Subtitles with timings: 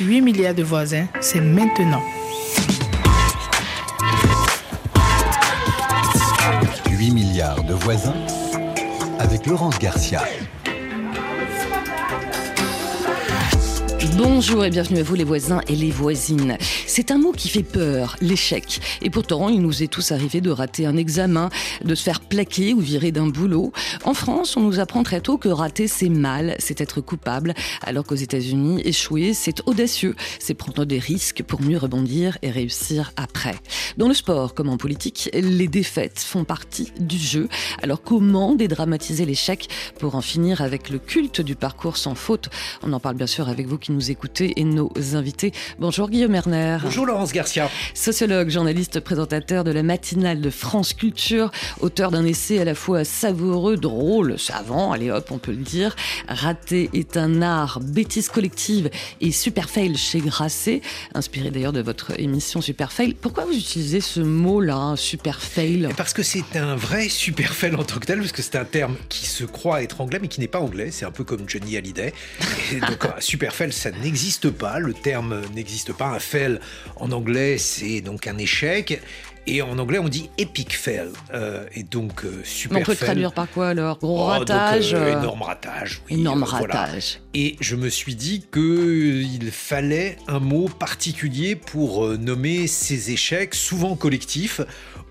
[0.00, 2.02] 8 milliards de voisins, c'est maintenant.
[6.90, 8.14] 8 milliards de voisins
[9.18, 10.22] avec Laurence Garcia.
[14.16, 16.56] Bonjour et bienvenue à vous les voisins et les voisines.
[16.94, 18.78] C'est un mot qui fait peur, l'échec.
[19.00, 21.48] Et pourtant, il nous est tous arrivé de rater un examen,
[21.82, 23.72] de se faire plaquer ou virer d'un boulot.
[24.04, 28.04] En France, on nous apprend très tôt que rater c'est mal, c'est être coupable, alors
[28.04, 33.54] qu'aux États-Unis, échouer c'est audacieux, c'est prendre des risques pour mieux rebondir et réussir après.
[33.96, 37.48] Dans le sport comme en politique, les défaites font partie du jeu.
[37.82, 39.66] Alors comment dédramatiser l'échec
[39.98, 42.50] pour en finir avec le culte du parcours sans faute?
[42.82, 45.52] On en parle bien sûr avec vous qui nous écoutez et nos invités.
[45.78, 46.81] Bonjour Guillaume Erner.
[46.82, 47.70] Bonjour Laurence Garcia.
[47.94, 53.04] Sociologue, journaliste, présentateur de la matinale de France Culture, auteur d'un essai à la fois
[53.04, 55.94] savoureux, drôle, savant, allez hop, on peut le dire.
[56.26, 60.82] Raté est un art, bêtise collective et super fail chez Grasset,
[61.14, 63.14] inspiré d'ailleurs de votre émission Super Fail.
[63.14, 67.84] Pourquoi vous utilisez ce mot-là, super fail Parce que c'est un vrai super fail en
[67.84, 70.40] tant que tel, parce que c'est un terme qui se croit être anglais mais qui
[70.40, 70.90] n'est pas anglais.
[70.90, 72.12] C'est un peu comme Johnny Hallyday.
[72.72, 74.80] Et donc un super fail, ça n'existe pas.
[74.80, 76.06] Le terme n'existe pas.
[76.06, 76.58] Un fail
[76.96, 79.00] en anglais, c'est donc un échec.
[79.46, 81.08] Et en anglais, on dit epic fail.
[81.34, 83.06] Euh, et donc, euh, super On peut fail.
[83.08, 86.00] traduire par quoi alors Gros Oh, donc, ratage euh, euh, Énorme ratage.
[86.08, 86.74] oui, Énorme voilà.
[86.76, 87.20] ratage.
[87.34, 93.96] Et je me suis dit qu'il fallait un mot particulier pour nommer ces échecs, souvent
[93.96, 94.60] collectifs,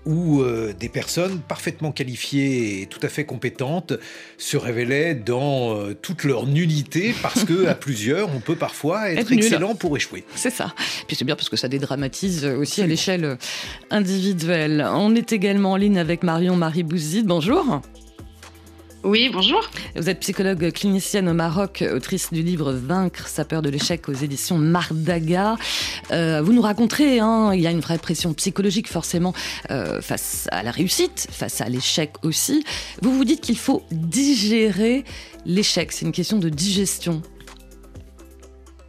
[0.06, 0.42] où
[0.78, 3.92] des personnes parfaitement qualifiées et tout à fait compétentes
[4.38, 9.30] se révélaient dans toute leur nullité, parce que à plusieurs, on peut parfois être, Être
[9.30, 9.38] nul.
[9.44, 10.22] excellent pour échouer.
[10.36, 10.74] C'est ça.
[11.08, 13.36] Puis c'est bien parce que ça dédramatise aussi à l'échelle
[13.90, 14.21] individuelle.
[14.24, 17.26] On est également en ligne avec Marion Marie Bouzid.
[17.26, 17.80] Bonjour.
[19.02, 19.68] Oui, bonjour.
[19.96, 24.12] Vous êtes psychologue clinicienne au Maroc, autrice du livre Vaincre sa peur de l'échec aux
[24.12, 25.56] éditions Mardaga.
[26.12, 29.34] Euh, vous nous raconterez, hein, il y a une vraie pression psychologique forcément
[29.72, 32.64] euh, face à la réussite, face à l'échec aussi.
[33.00, 35.04] Vous vous dites qu'il faut digérer
[35.46, 37.22] l'échec, c'est une question de digestion.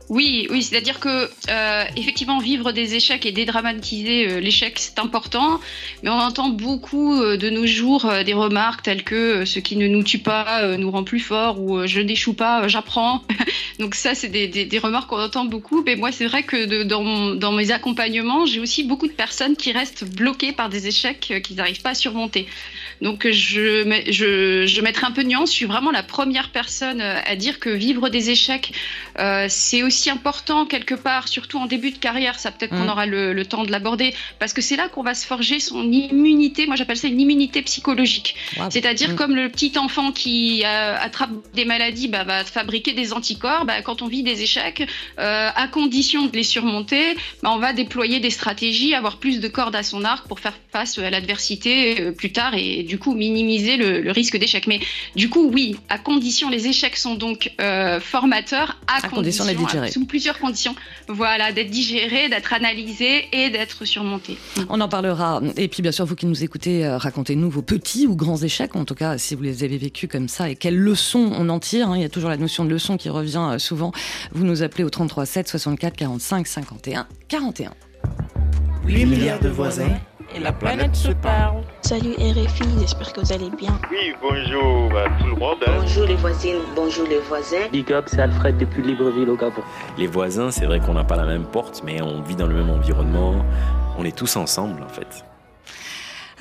[0.09, 5.62] Oui, oui, c'est-à-dire que euh, effectivement vivre des échecs et dédramatiser euh, l'échec c'est important,
[6.03, 9.78] mais on entend beaucoup euh, de nos jours euh, des remarques telles que ce qui
[9.78, 13.24] ne nous tue pas nous rend plus fort ou je n'échoue pas, j'apprends.
[13.80, 16.66] Donc ça c'est des, des- des remarques qu'on entend beaucoup, mais moi c'est vrai que
[16.66, 20.68] de- dans, mon- dans mes accompagnements j'ai aussi beaucoup de personnes qui restent bloquées par
[20.68, 22.46] des échecs qu'ils n'arrivent pas à surmonter.
[23.02, 27.02] Donc je, je, je mettrai un peu de nuance, je suis vraiment la première personne
[27.02, 28.72] à dire que vivre des échecs
[29.19, 32.90] euh, c'est aussi important quelque part, surtout en début de carrière, ça peut-être qu'on Mm.
[32.90, 35.84] aura le, le temps de l'aborder, parce que c'est là qu'on va se forger son
[35.91, 38.35] immunité, moi j'appelle ça une immunité psychologique.
[38.57, 38.66] Wow.
[38.69, 39.16] C'est-à-dire Mm.
[39.16, 43.81] comme le petit enfant qui euh, attrape des maladies bah, va fabriquer des anticorps, bah,
[43.81, 44.88] quand on vit des échecs,
[45.19, 49.47] euh, à condition de les surmonter, bah, on va déployer des stratégies, avoir plus de
[49.47, 53.13] cordes à son arc pour faire face à l'adversité euh, plus tard et, du coup
[53.13, 54.68] minimiser le, le risque d'échec.
[54.68, 54.80] Mais
[55.16, 59.50] du coup oui, à condition, les échecs sont donc euh, formateurs, à, À condition de
[59.50, 59.91] les digérer.
[59.91, 60.75] sous plusieurs conditions,
[61.08, 64.38] voilà, d'être digérés, d'être analysés et d'être surmontés.
[64.69, 65.41] On en parlera.
[65.58, 68.75] Et puis, bien sûr, vous qui nous écoutez, euh, racontez-nous vos petits ou grands échecs,
[68.75, 71.59] en tout cas, si vous les avez vécus comme ça, et quelles leçons on en
[71.59, 71.90] tire.
[71.90, 71.97] hein.
[71.97, 73.92] Il y a toujours la notion de leçon qui revient euh, souvent.
[74.31, 77.72] Vous nous appelez au 33 7 64 45 51 41.
[78.86, 79.97] 8 milliards de voisins.
[80.35, 81.61] Et la planète se parle.
[81.81, 83.77] Salut RFI, j'espère que vous allez bien.
[83.91, 85.57] Oui, bonjour à tout le monde.
[85.67, 85.71] hein.
[85.79, 87.67] Bonjour les voisines, bonjour les voisins.
[87.71, 89.61] Big up, c'est Alfred depuis Libreville au Gabon.
[89.97, 92.55] Les voisins, c'est vrai qu'on n'a pas la même porte, mais on vit dans le
[92.55, 93.45] même environnement.
[93.97, 95.23] On est tous ensemble, en fait.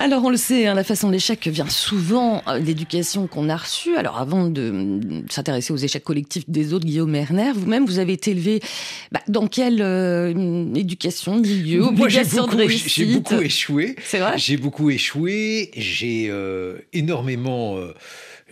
[0.03, 3.49] Alors, on le sait, hein, la façon de l'échec vient souvent euh, de l'éducation qu'on
[3.49, 3.95] a reçue.
[3.97, 8.15] Alors, avant de mm, s'intéresser aux échecs collectifs des autres, Guillaume Erner, vous-même, vous avez
[8.15, 8.59] été élevé
[9.13, 13.95] bah, dans quelle euh, éducation, milieu, Moi, beaucoup, j'ai beaucoup échoué.
[14.03, 14.33] C'est vrai?
[14.39, 15.71] J'ai beaucoup échoué.
[15.77, 17.95] J'ai euh, énormément euh,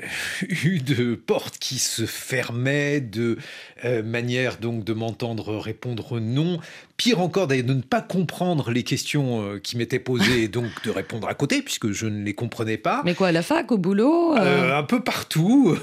[0.64, 3.38] eu de portes qui se fermaient, de
[3.84, 6.58] euh, manières donc de m'entendre répondre non.
[6.96, 10.66] Pire encore, d'ailleurs, de ne pas comprendre les questions euh, qui m'étaient posées et donc
[10.84, 13.00] de répondre à côté puisque je ne les comprenais pas.
[13.06, 15.76] Mais quoi, à la fac, au boulot euh, un peu partout,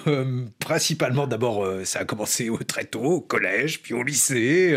[0.60, 4.76] principalement d'abord ça a commencé très tôt au collège, puis au lycée,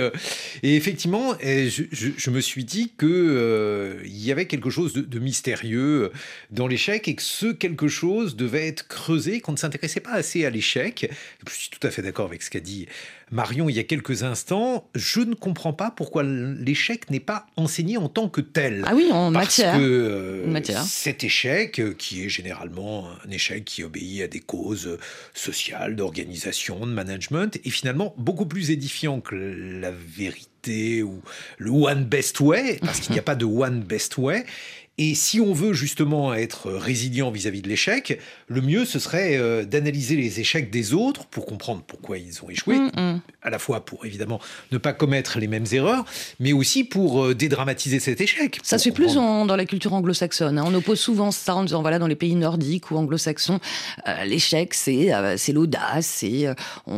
[0.63, 5.01] et effectivement je, je- je me suis dit que il y avait quelque chose de,
[5.03, 6.11] de mystérieux
[6.51, 10.45] dans l'échec et que ce quelque chose devait être creusé, qu'on ne s'intéressait pas assez
[10.45, 11.11] à l'échec.
[11.49, 12.87] Je suis tout à fait d'accord avec ce qu'a dit
[13.33, 17.97] Marion il y a quelques instants, je ne comprends pas pourquoi l'échec n'est pas enseigné
[17.97, 18.83] en tant que tel.
[18.87, 19.77] Ah oui, en Parce matière.
[19.77, 20.83] que euh, Matière.
[20.83, 24.99] cet échec, euh, qui est généralement un échec qui obéit à des causes euh,
[25.33, 31.23] sociales, d'organisation, de management, est finalement beaucoup plus édifiant que la vérité ou
[31.59, 34.45] le one best way, parce qu'il n'y a pas de one best way.
[34.99, 39.65] Et si on veut justement être résilient vis-à-vis de l'échec, le mieux ce serait euh,
[39.65, 43.21] d'analyser les échecs des autres pour comprendre pourquoi ils ont échoué, Mm, mm.
[43.41, 44.41] à la fois pour évidemment
[44.73, 46.05] ne pas commettre les mêmes erreurs,
[46.39, 48.59] mais aussi pour euh, dédramatiser cet échec.
[48.63, 50.59] Ça se fait plus en- dans la culture anglo-saxonne.
[50.59, 50.65] hein.
[50.67, 53.59] On oppose souvent ça en disant voilà dans les pays nordiques ou anglo-saxons,
[54.07, 56.55] euh, l'échec c'est euh, c'est l'audace, c'est euh,
[56.87, 56.93] on-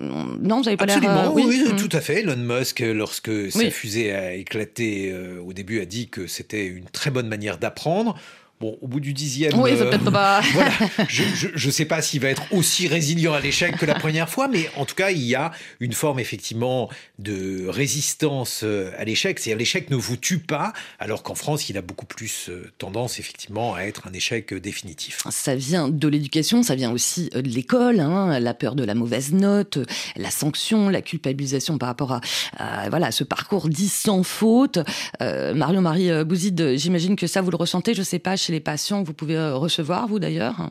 [0.00, 1.76] on- non vous avez pas l'air Absolument, oui, oui, Mm.
[1.76, 2.20] tout à fait.
[2.20, 3.70] Elon Musk, lorsque sa Oui.
[3.70, 5.14] fusée a éclaté
[5.44, 8.16] au début, a dit que c'était une très bonne manière d'apprendre.
[8.60, 10.40] Bon, au bout du dixième, Oui, euh, peut-être pas.
[10.52, 10.70] voilà,
[11.08, 14.48] je ne sais pas s'il va être aussi résilient à l'échec que la première fois,
[14.48, 19.38] mais en tout cas, il y a une forme effectivement de résistance euh, à l'échec.
[19.38, 23.18] C'est-à-dire l'échec ne vous tue pas, alors qu'en France, il a beaucoup plus euh, tendance
[23.18, 25.22] effectivement à être un échec euh, définitif.
[25.30, 29.32] Ça vient de l'éducation, ça vient aussi de l'école, hein, la peur de la mauvaise
[29.32, 29.78] note,
[30.16, 32.20] la sanction, la culpabilisation par rapport à,
[32.56, 34.78] à, voilà ce parcours dit sans faute.
[35.22, 38.60] Euh, Marion Marie Bouzide, j'imagine que ça vous le ressentez, je sais pas chez les
[38.60, 40.70] patients que vous pouvez euh, recevoir vous d'ailleurs.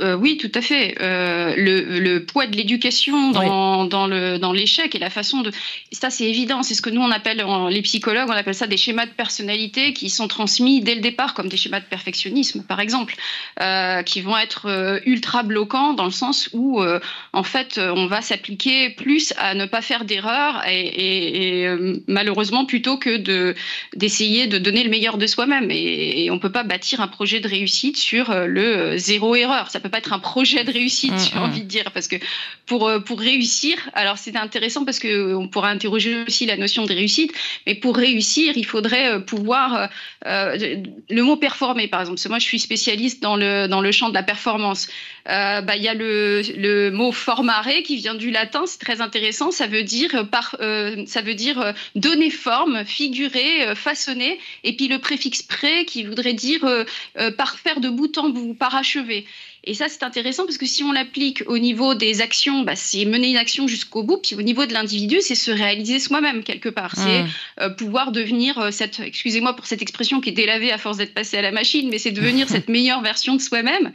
[0.00, 0.96] Euh, oui, tout à fait.
[1.00, 5.50] Euh, le, le poids de l'éducation dans, dans le dans l'échec et la façon de
[5.92, 6.62] ça c'est évident.
[6.62, 9.12] C'est ce que nous on appelle en- les psychologues on appelle ça des schémas de
[9.12, 13.14] personnalité qui sont transmis dès le départ comme des schémas de perfectionnisme par exemple,
[13.62, 16.82] euh, qui vont être ultra bloquants dans le sens où
[17.32, 21.68] en fait on va s'appliquer plus à ne pas faire d'erreurs et, et- et,
[22.08, 23.54] malheureusement plutôt que de
[23.96, 27.40] d'essayer de donner le meilleur de soi-même et, et on peut pas bâtir un projet
[27.40, 29.70] de réussite sur le zéro erreur.
[29.70, 31.42] Ça peut pas être un projet de réussite, Mm, j'ai mm.
[31.42, 32.16] envie de dire, parce que
[32.66, 36.84] pour euh, pour réussir, alors c'est intéressant parce que on pourra interroger aussi la notion
[36.84, 37.32] de réussite,
[37.66, 39.88] mais pour réussir, il faudrait euh, pouvoir
[40.26, 42.16] euh, le mot performer, par exemple.
[42.16, 44.88] Parce que moi, je suis spécialiste dans le dans le champ de la performance.
[45.28, 49.00] Euh, bah, il y a le, le mot formare qui vient du latin, c'est très
[49.00, 49.50] intéressant.
[49.50, 54.98] Ça veut dire par, euh, ça veut dire donner forme, figurer, façonner, et puis le
[54.98, 56.60] préfixe pré qui voudrait dire
[57.36, 59.26] parfaire de bout en bout, parachever.
[59.68, 63.04] Et ça, c'est intéressant parce que si on l'applique au niveau des actions, bah, c'est
[63.04, 64.16] mener une action jusqu'au bout.
[64.16, 66.94] Puis au niveau de l'individu, c'est se réaliser soi-même quelque part.
[66.96, 67.28] C'est Mm.
[67.60, 71.12] euh, pouvoir devenir euh, cette, excusez-moi pour cette expression qui est délavée à force d'être
[71.12, 73.92] passée à la machine, mais c'est devenir cette meilleure version de soi-même.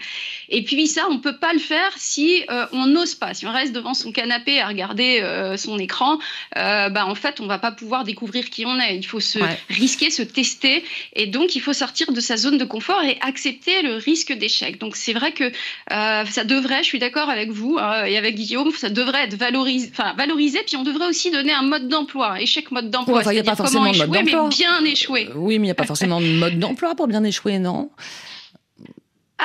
[0.50, 3.34] Et puis ça, on peut pas le faire si euh, on n'ose pas.
[3.34, 5.22] Si on reste devant son canapé à regarder
[5.58, 6.20] son écran,
[6.56, 8.96] bah en fait, on va pas pouvoir découvrir qui on est.
[8.96, 9.58] Il faut se Ouais.
[9.70, 10.84] risquer, se tester,
[11.16, 14.78] et donc il faut sortir de sa zone de confort et accepter le risque d'échec.
[14.80, 15.52] Donc c'est vrai que
[15.92, 19.36] euh, ça devrait, je suis d'accord avec vous hein, et avec Guillaume, ça devrait être
[19.36, 23.22] valorisé, enfin valorisé, puis on devrait aussi donner un mode d'emploi, échec mode d'emploi, Ouais,
[23.22, 24.50] enfin, il y a pas forcément de mode échouer, mais d'emploi.
[24.50, 25.28] bien échouer.
[25.30, 27.90] Euh, Oui, mais il n'y a pas forcément de mode d'emploi pour bien échouer, non?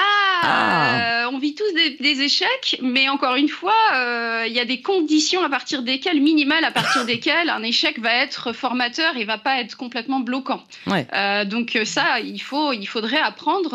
[0.00, 1.24] Ah, Ah.
[1.24, 4.64] euh, on vit tous des, des échecs, mais encore une fois, euh, il y a
[4.64, 9.24] des conditions à partir desquelles, minimales à partir desquelles, un échec va être formateur et
[9.24, 10.62] va pas être complètement bloquant.
[10.86, 11.06] Ouais.
[11.12, 13.74] Euh, donc ça, il faut, il faudrait apprendre,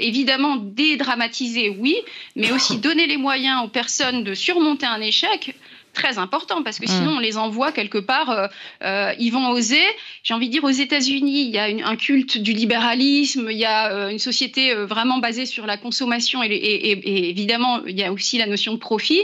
[0.00, 1.96] évidemment dédramatiser, oui,
[2.36, 5.54] mais aussi donner les moyens aux personnes de surmonter un échec.
[5.92, 6.88] Très important parce que Mm.
[6.88, 8.46] sinon on les envoie quelque part, euh,
[8.84, 9.82] euh, ils vont oser.
[10.22, 13.58] J'ai envie de dire aux États-Unis, il y a une- un culte du libéralisme, il
[13.58, 17.28] y a euh, une société vraiment basée sur la consommation et, les- et- et- et
[17.30, 19.22] évidemment il y a aussi la notion de profit.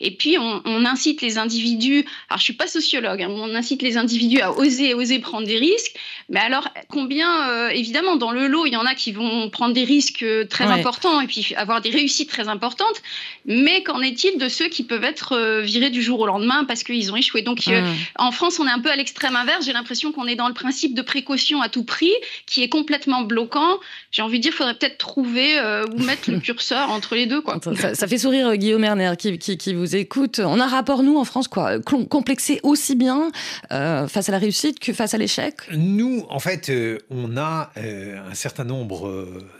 [0.00, 2.04] Et puis on, on incite les individus.
[2.28, 5.58] Alors je suis pas sociologue, hein, on incite les individus à oser, oser prendre des
[5.58, 5.94] risques.
[6.28, 9.84] Mais alors combien évidemment dans le lot il y en a qui vont prendre des
[9.84, 10.72] risques très Ouais.
[10.72, 13.00] importants et puis avoir des réussites très importantes.
[13.46, 17.12] Mais qu'en est-il de ceux qui peuvent être virés du jour au lendemain parce qu'ils
[17.12, 17.94] ont échoué Donc euh, Mm.
[18.18, 19.64] en France, on est un peu à l'extrême inverse.
[19.66, 22.12] J'ai l'impression qu'on est dans le principe de précaution à tout prix,
[22.46, 23.72] qui est complètement bloquant.
[24.10, 27.26] J'ai envie de dire, il faudrait peut-être trouver euh, où mettre le curseur entre les
[27.26, 27.40] deux.
[27.42, 27.60] Quoi.
[27.94, 30.40] Ça, fait sourire euh, Guillaume Erner qui, qui, qui vous écoute.
[30.44, 33.30] On a un rapport, nous, en France, quoi, com- complexé aussi bien
[33.72, 35.54] euh, face à la réussite que face à l'échec?
[35.72, 38.98] Nous, en fait, euh, on a euh, un certain nombre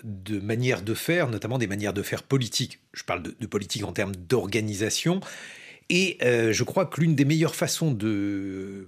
[0.04, 2.78] de manières de faire, notamment des manières de faire politique.
[2.94, 5.20] Je parle de, de politique en termes d'organisation.
[5.90, 8.86] Et euh, je crois que l'une des meilleures façons de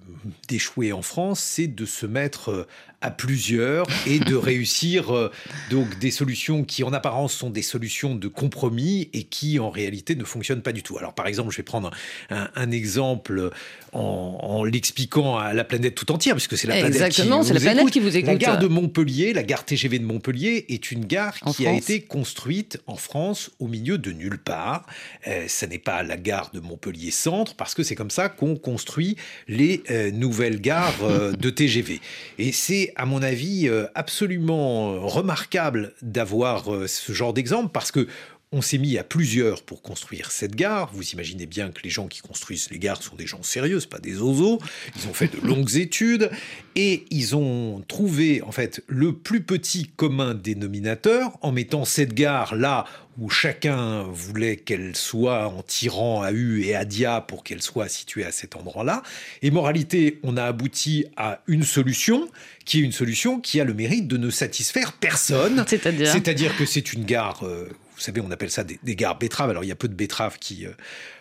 [0.48, 2.66] d'échouer en France, c'est de se mettre euh,
[3.00, 5.30] à plusieurs et de réussir euh,
[5.70, 10.14] donc des solutions qui en apparence sont des solutions de compromis et qui en réalité
[10.14, 10.98] ne fonctionnent pas du tout.
[10.98, 11.90] Alors par exemple, je vais prendre
[12.28, 13.50] un, un exemple
[13.94, 14.00] en,
[14.42, 17.64] en l'expliquant à la planète tout entière, puisque c'est la planète Exactement, qui la vous
[17.64, 17.92] planète écoute.
[17.94, 18.28] qui vous écoute.
[18.28, 21.72] La gare de Montpellier, la gare TGV de Montpellier est une gare En qui a
[21.72, 24.84] été construite en France au milieu de nulle part.
[25.26, 28.56] Euh, ça n'est pas la gare de Montpellier Centre, parce que c'est comme ça qu'on
[28.56, 29.16] construit
[29.48, 32.00] les euh, nouvelles gares euh, de TGV.
[32.38, 38.06] Et c'est, à mon avis, euh, absolument remarquable d'avoir ce genre d'exemple, parce que
[38.52, 40.90] on s'est mis à plusieurs pour construire cette gare.
[40.92, 44.00] Vous imaginez bien que les gens qui construisent les gares sont des gens sérieux, pas
[44.00, 44.58] des oiseaux.
[44.96, 46.30] Ils ont fait de longues études
[46.74, 52.56] et ils ont trouvé en fait le plus petit commun dénominateur en mettant cette gare
[52.56, 52.86] là
[53.18, 57.88] où chacun voulait qu'elle soit en tirant à U et à Dia pour qu'elle soit
[57.88, 59.02] située à cet endroit-là.
[59.42, 62.28] Et moralité, on a abouti à une solution
[62.64, 65.64] qui est une solution qui a le mérite de ne satisfaire personne.
[65.68, 66.10] C'est-à-dire?
[66.10, 67.68] C'est-à-dire que c'est une gare, euh,
[68.00, 69.50] vous savez, on appelle ça des, des gares betteraves.
[69.50, 70.70] Alors il y a peu de betteraves qui euh,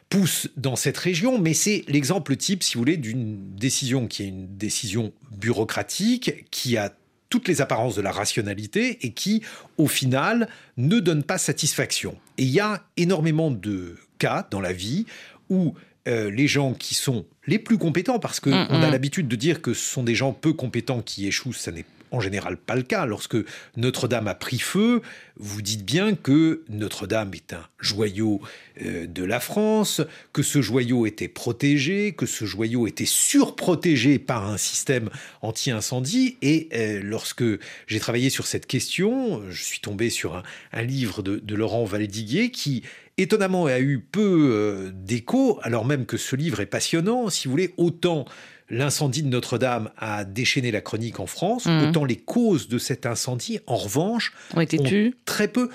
[0.07, 4.27] poussent dans cette région, mais c'est l'exemple type, si vous voulez, d'une décision qui est
[4.27, 6.93] une décision bureaucratique, qui a
[7.29, 9.43] toutes les apparences de la rationalité et qui,
[9.77, 12.17] au final, ne donne pas satisfaction.
[12.37, 15.05] Et il y a énormément de cas dans la vie
[15.49, 15.75] où
[16.07, 18.91] euh, les gens qui sont les plus compétents, parce qu'on Mm, a mm.
[18.91, 22.19] l'habitude de dire que ce sont des gens peu compétents qui échouent, ça n'est en
[22.19, 23.05] général pas le cas.
[23.05, 23.37] Lorsque
[23.77, 25.01] Notre-Dame a pris feu,
[25.37, 28.41] vous dites bien que Notre-Dame est un joyau
[28.81, 30.01] euh, de la France,
[30.33, 35.09] que ce joyau était protégé, que ce joyau était surprotégé par un système
[35.41, 36.37] anti-incendie.
[36.41, 37.43] Et euh, lorsque
[37.87, 42.51] j'ai travaillé sur cette question, je suis tombé sur un, livre de, de Laurent Valdiguier
[42.51, 42.83] qui
[43.21, 47.29] étonnamment a eu peu euh, d'écho, alors même que ce livre est passionnant.
[47.29, 48.25] Si vous voulez, autant
[48.69, 51.89] l'incendie de Notre-Dame a déchaîné la chronique en France, Mhm.
[51.89, 55.69] autant les causes de cet incendie, en revanche, Ont été ont très peu.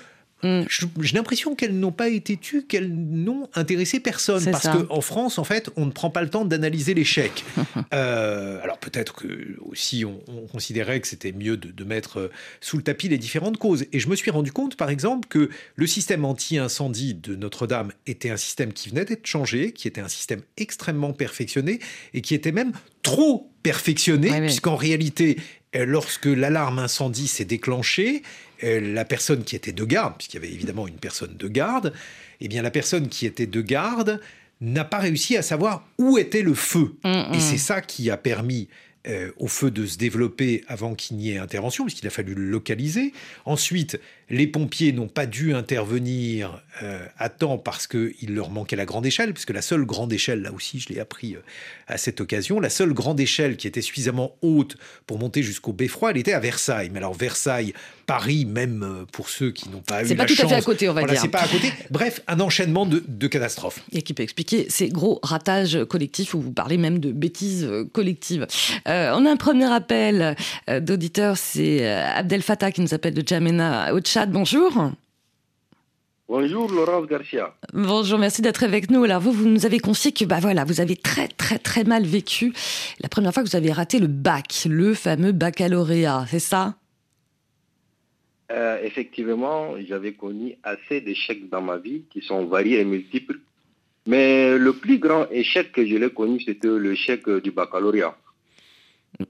[0.44, 0.64] Mm.
[1.00, 4.44] J'ai l'impression qu'elles n'ont pas été tues, qu'elles n'ont intéressé personne.
[4.50, 7.44] Parce qu'en France, en fait, on ne prend pas le temps d'analyser l'échec.
[7.92, 12.30] Euh, alors peut-être que aussi on, on considérait que c'était mieux de, de mettre euh,
[12.60, 13.86] sous le tapis les différentes causes.
[13.92, 18.30] Et je me suis rendu compte, par exemple, que le système anti-incendie de Notre-Dame était
[18.30, 21.78] un système qui venait d'être changé, qui était un système extrêmement perfectionné
[22.14, 22.72] et qui était même
[23.04, 24.46] trop perfectionné, Ouais, ouais.
[24.46, 25.38] puisqu'en réalité,
[25.76, 28.22] euh, lorsque l'alarme incendie s'est déclenchée,
[28.64, 31.92] euh, la personne qui était de garde, puisqu'il y avait évidemment une personne de garde,
[32.40, 34.20] eh bien la personne qui était de garde
[34.60, 36.96] n'a pas réussi à savoir où était le feu.
[37.04, 37.34] Mm, mm.
[37.34, 38.68] Et c'est ça qui a permis
[39.06, 42.44] euh, au feu de se développer avant qu'il n'y ait intervention, puisqu'il a fallu le
[42.44, 43.12] localiser.
[43.44, 48.84] Ensuite, les pompiers n'ont pas dû intervenir euh, à temps parce qu'il leur manquait la
[48.84, 51.40] grande échelle, puisque la seule grande échelle, là aussi je l'ai appris euh,
[51.86, 54.76] à cette occasion, la seule grande échelle qui était suffisamment haute
[55.06, 56.90] pour monter jusqu'au beffroi, elle était à Versailles.
[56.92, 57.74] Mais alors Versailles,
[58.06, 60.54] Paris, même euh, pour ceux qui n'ont pas eu C'est pas la tout à fait
[60.54, 61.22] à chance, côté, on va voilà, dire.
[61.22, 61.72] c'est pas à côté.
[61.90, 63.80] Bref, un enchaînement de, de catastrophes.
[63.92, 68.46] Et qui peut expliquer ces gros ratages collectifs où vous parlez même de bêtises collectives.
[68.88, 70.36] Euh, on a un premier appel
[70.80, 74.26] d'auditeur, c'est Abdel Fattah qui nous appelle de Jamena au chat.
[74.26, 74.92] Bonjour.
[76.28, 77.52] Bonjour Laurence Garcia.
[77.72, 79.02] Bonjour, merci d'être avec nous.
[79.02, 82.04] Alors vous, vous nous avez confié que bah voilà, vous avez très très très mal
[82.04, 82.52] vécu
[83.00, 86.76] la première fois que vous avez raté le bac, le fameux baccalauréat, c'est ça?
[88.52, 93.40] Euh, effectivement, j'avais connu assez d'échecs dans ma vie qui sont variés et multiples.
[94.06, 98.16] Mais le plus grand échec que je l'ai connu, c'était l'échec euh, du baccalauréat.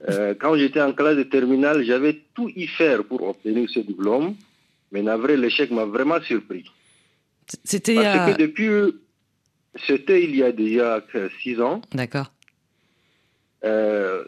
[0.09, 4.35] Euh, quand j'étais en classe de terminale, j'avais tout y faire pour obtenir ce diplôme.
[4.95, 6.63] Mais navré, l'échec m'a vraiment surpris.
[7.65, 8.69] C'était Parce euh, que depuis,
[9.87, 11.03] c'était il y a déjà
[11.41, 11.81] six ans.
[11.93, 12.31] d'accord.
[13.65, 14.23] Euh,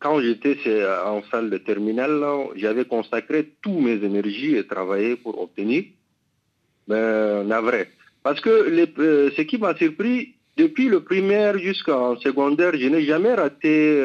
[0.00, 2.16] quand j'étais chez- en salle de terminale,
[2.56, 5.82] j'avais consacré tous mes énergies et travaillé pour obtenir.
[6.88, 7.82] Mais navré.
[8.22, 10.18] Parce que les- euh, ce qui m'a surpris,
[10.56, 14.02] depuis le primaire jusqu'en secondaire, je n'ai jamais raté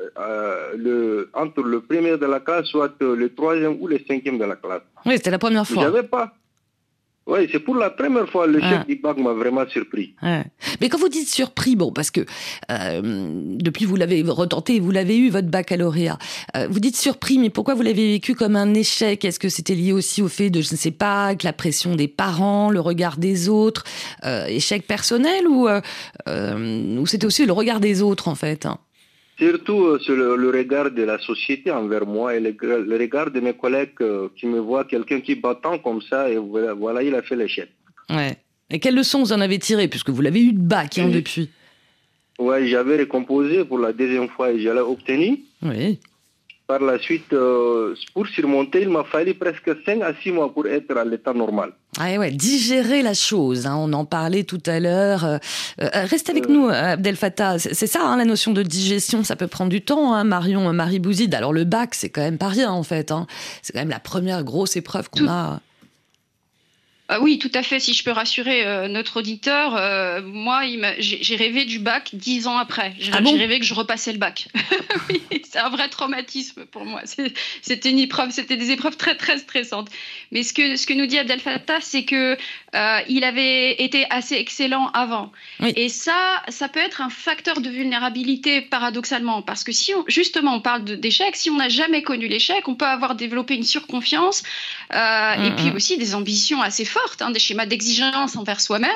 [0.00, 3.98] euh, euh, le, entre le premier de la classe, soit euh, le troisième ou le
[4.08, 4.82] cinquième de la classe.
[5.04, 5.82] Oui, c'était la première fois.
[5.82, 6.32] J'avais pas?
[7.26, 8.70] Oui, c'est pour la première fois le Ah.
[8.70, 10.14] chef du bac m'a vraiment surpris.
[10.80, 12.22] Mais quand vous dites surpris, bon, parce que
[12.72, 13.00] euh,
[13.56, 16.18] depuis vous l'avez retenté, vous l'avez eu votre baccalauréat.
[16.56, 19.24] Euh, vous dites surpris, mais pourquoi vous l'avez vécu comme un échec?
[19.24, 21.94] Est-ce que c'était lié aussi au fait de, je ne sais pas, que la pression
[21.94, 23.84] des parents, le regard des autres,
[24.24, 28.78] euh, échec personnel ou ou c'était aussi le regard des autres en fait hein?
[29.40, 33.30] Surtout euh, sur le, le regard de la société envers moi et le, le regard
[33.30, 37.02] de mes collègues euh, qui me voient quelqu'un qui battant comme ça et voilà, voilà,
[37.02, 37.68] il a fait l'échec.
[38.10, 38.36] Ouais.
[38.70, 39.88] Et quelles leçons vous en avez tirées?
[39.88, 41.12] Puisque vous l'avez eu de bac hein, Oui.
[41.12, 41.48] depuis
[42.38, 45.40] Ouais, j'avais récomposé pour la deuxième fois et je l'ai obtenu.
[45.62, 45.98] Oui.
[46.70, 50.68] Par la suite, euh, pour surmonter, il m'a fallu presque 5 à 6 mois pour
[50.68, 51.72] être à l'état normal.
[51.98, 55.24] Ah ouais, digérer la chose, hein, on en parlait tout à l'heure.
[55.24, 55.38] Euh,
[55.82, 56.52] euh, reste avec Euh.
[56.52, 57.58] nous, Abdel Fattah.
[57.58, 61.00] C'est ça, hein, la notion de digestion, ça peut prendre du temps, hein, Marion, Marie
[61.00, 61.34] Bouzide.
[61.34, 63.10] Alors le bac, c'est quand même pas rien en fait.
[63.10, 63.26] hein.
[63.62, 65.58] C'est quand même la première grosse épreuve qu'on Tout- a.
[67.10, 67.80] Euh, oui, tout à fait.
[67.80, 70.62] Si je peux rassurer euh, notre auditeur, euh, moi,
[70.98, 72.94] j'ai rêvé du bac dix ans après.
[72.98, 74.48] J'ai ah rêvé que je repassais le bac.
[75.10, 77.02] oui, c'est un vrai traumatisme pour moi.
[77.62, 79.88] C'était une épreuve, c'était des épreuves très très stressantes.
[80.30, 82.36] Mais ce que ce que nous dit Abdel Fattah, c'est que
[83.08, 85.32] il avait été assez excellent avant.
[85.76, 90.60] Et ça, ça peut être un facteur de vulnérabilité paradoxalement, parce que si justement on
[90.60, 94.42] parle d'échec, si on n'a jamais connu l'échec, on peut avoir développé une surconfiance
[94.92, 95.76] et mm, puis mm.
[95.76, 98.90] aussi des ambitions assez fortes Hein, des schémas d'exigence envers soi-même,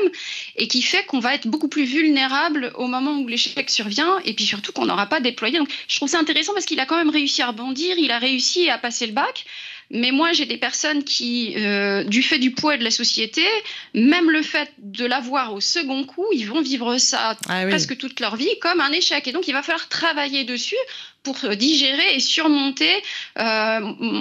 [0.56, 4.32] et qui fait qu'on va être beaucoup plus vulnérable au moment où l'échec survient, et
[4.32, 5.58] puis surtout qu'on n'aura pas déployé.
[5.58, 8.18] Donc, je trouve ça intéressant parce qu'il a quand même réussi à rebondir, il a
[8.18, 9.44] réussi à passer le bac.
[9.90, 13.44] Mais moi, j'ai des personnes qui, euh, du fait du poids de la société,
[13.92, 18.18] même le fait de l'avoir au second coup, ils vont vivre ça ah presque toute
[18.18, 19.28] leur vie comme un échec.
[19.28, 20.76] Et donc, il va falloir travailler dessus
[21.24, 22.92] pour digérer et surmonter.
[23.38, 23.80] Euh,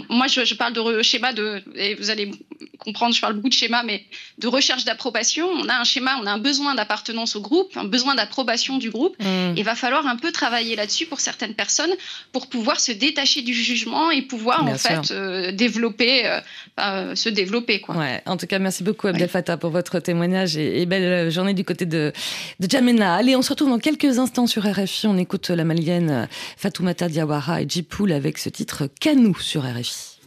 [0.10, 2.32] moi, je, parle de schéma de, et vous allez
[2.80, 4.06] comprendre, je parle beaucoup de schéma, mais
[4.38, 5.48] de recherche d'approbation.
[5.48, 8.90] On a un schéma, on a un besoin d'appartenance au groupe, un besoin d'approbation du
[8.90, 9.16] groupe.
[9.20, 9.58] Mmh.
[9.58, 11.92] Il va falloir un peu travailler là-dessus pour certaines personnes
[12.32, 16.40] pour pouvoir se détacher du jugement et pouvoir en fait euh, développer,
[16.80, 17.82] euh, se développer.
[17.82, 17.98] Quoi.
[17.98, 18.22] Ouais.
[18.26, 21.86] En tout cas, merci beaucoup Abdel Fattah pour votre témoignage et, belle journée du côté
[21.86, 22.14] de,
[22.60, 23.16] de Jamena.
[23.16, 25.08] Allez, on se retrouve dans quelques instants sur RFI.
[25.08, 30.20] On écoute la malienne Fatouma Fatoumata Diawara et Jipoul avec ce titre Canou sur RFI.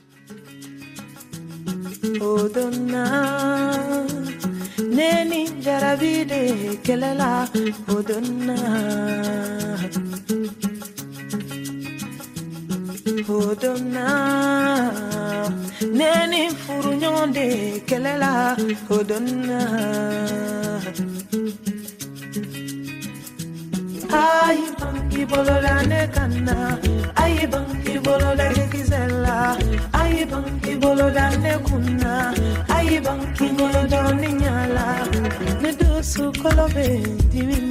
[4.91, 7.47] Neni jarabide kelela
[7.89, 8.57] odonna.
[13.29, 14.09] Odonna,
[15.93, 18.57] neni furunyonde kelela
[18.91, 19.61] odonna.
[24.13, 26.79] ayi banki bolola ne kanna.
[27.23, 29.57] Ayi banki bolola ne kizela
[29.93, 32.13] ayi banki bolola ne kunna.
[32.77, 34.87] Ayi banki bolola ne nyala.
[35.63, 36.89] Ne dosu kolobe
[37.33, 37.66] divin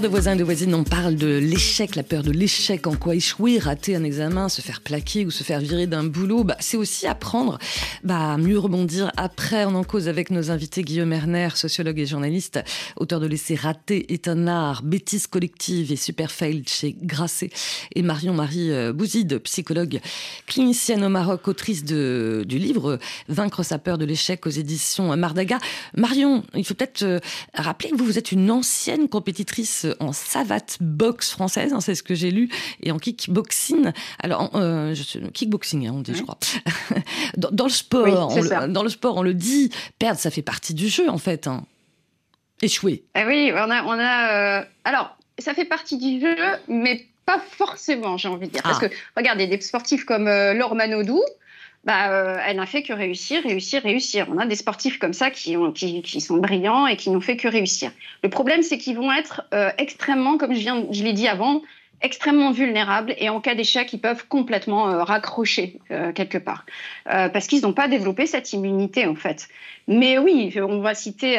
[0.00, 3.16] De voisins et de voisines, on parle de l'échec, la peur de l'échec, en quoi
[3.16, 6.44] échouer, rater un examen, se faire plaquer ou se faire virer d'un boulot.
[6.44, 7.58] Bah, c'est aussi apprendre
[8.04, 9.64] bah, mieux rebondir après.
[9.64, 12.60] On en cause avec nos invités Guillaume Erner, sociologue et journaliste,
[12.96, 17.50] auteur de Laisser rater est un art, bêtise collective et super fail chez Grasset,
[17.94, 20.00] et Marion-Marie euh, Bouzide, psychologue
[20.46, 25.58] clinicienne au Maroc, autrice du livre Vaincre sa peur de l'échec aux éditions Mardaga.
[25.96, 27.18] Marion, il faut peut-être euh,
[27.54, 32.02] rappeler que vous, vous êtes une ancienne compétitrice en savate boxe française, hein, c'est ce
[32.02, 32.48] que j'ai lu,
[32.82, 33.92] et en kickboxing.
[34.22, 36.38] Alors, euh, je kickboxing, hein, on dit, je crois.
[37.36, 40.88] dans, le sport, on dans le sport, on le dit, perdre, ça fait partie du
[40.88, 41.46] jeu, en fait.
[41.46, 41.64] Hein.
[42.60, 43.04] Échouer.
[43.14, 44.60] Ah oui, on a, on a.
[44.60, 48.62] Euh, alors, ça fait partie du jeu, mais pas forcément, j'ai envie de dire.
[48.62, 48.88] Parce ah.
[48.88, 51.22] que, regardez, des sportifs comme euh, Laure Manodou,
[51.84, 54.26] bah, euh, elle n'a fait que réussir, réussir, réussir.
[54.30, 57.20] On a des sportifs comme ça qui, ont, qui, qui sont brillants et qui n'ont
[57.20, 57.92] fait que réussir.
[58.22, 61.62] Le problème, c'est qu'ils vont être euh, extrêmement, comme je, l'ai dit avant,
[62.02, 65.80] extrêmement vulnérables et en cas d'échec, ils peuvent complètement euh, raccrocher
[66.14, 66.64] quelque part
[67.04, 69.48] parce qu'ils n'ont pas développé cette immunité en fait.
[69.88, 71.38] Mais oui, on va citer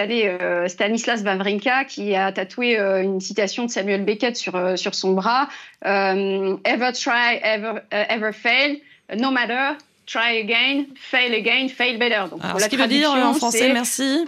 [0.68, 5.48] Stanislas Wawrinka qui a tatoué une citation de Samuel Beckett sur, sur son bras
[5.86, 8.82] Ever try, ever, ever fail,
[9.18, 9.78] no matter
[10.10, 12.30] try again, fail again, fail better.
[12.30, 14.26] Donc, Alors, ce qui veut dire en français, merci.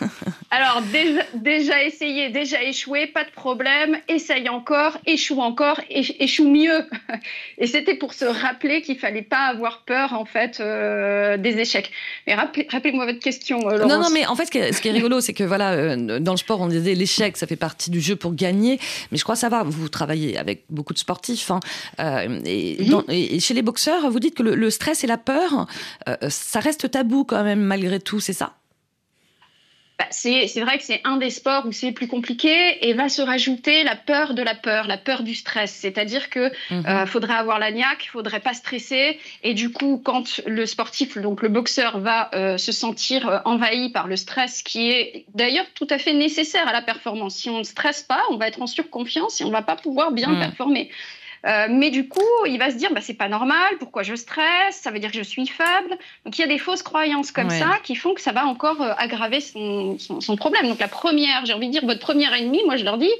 [0.54, 6.86] Alors, déjà, déjà, essayé, déjà échoué, pas de problème, essaye encore, échoue encore, échoue mieux.
[7.58, 11.90] Et c'était pour se rappeler qu'il fallait pas avoir peur, en fait, euh, des échecs.
[12.26, 13.90] Mais rappelez-moi votre question, euh, Laurence.
[13.90, 15.72] Non, non, mais en fait, ce qui est, ce qui est rigolo, c'est que voilà,
[15.72, 18.78] euh, dans le sport, on disait l'échec, ça fait partie du jeu pour gagner.
[19.10, 21.50] Mais je crois ça va, vous travaillez avec beaucoup de sportifs.
[21.50, 21.60] Hein,
[21.98, 22.42] mhm.
[23.08, 25.66] et, chez les boxeurs, vous dites que le stress et la peur,
[26.28, 28.52] ça reste tabou quand même, malgré tout, c'est ça?
[30.02, 33.22] Bah, c'est vrai que c'est un des sports où c'est plus compliqué et va se
[33.22, 35.72] rajouter la peur de la peur, la peur du stress.
[35.72, 36.86] C'est-à-dire que mhm.
[36.86, 41.42] euh, faudrait avoir la niaque, faudrait pas stresser et du coup, quand le sportif, donc
[41.42, 45.86] le boxeur, va euh, se sentir euh, envahi par le stress, qui est d'ailleurs tout
[45.90, 47.36] à fait nécessaire à la performance.
[47.36, 50.10] Si on ne stresse pas, on va être en surconfiance et on va pas pouvoir
[50.10, 50.40] bien mhm.
[50.40, 50.90] performer.
[51.44, 54.76] Euh, mais du coup, il va se dire, bah, c'est pas normal, pourquoi je stresse,
[54.76, 55.98] ça veut dire que je suis faible.
[56.24, 58.80] Donc il y a des fausses croyances comme ça qui font que ça va encore
[58.80, 60.68] euh, aggraver son, son, problème.
[60.68, 63.10] Donc la première, j'ai envie de dire, votre première ennemie, moi je leur dis,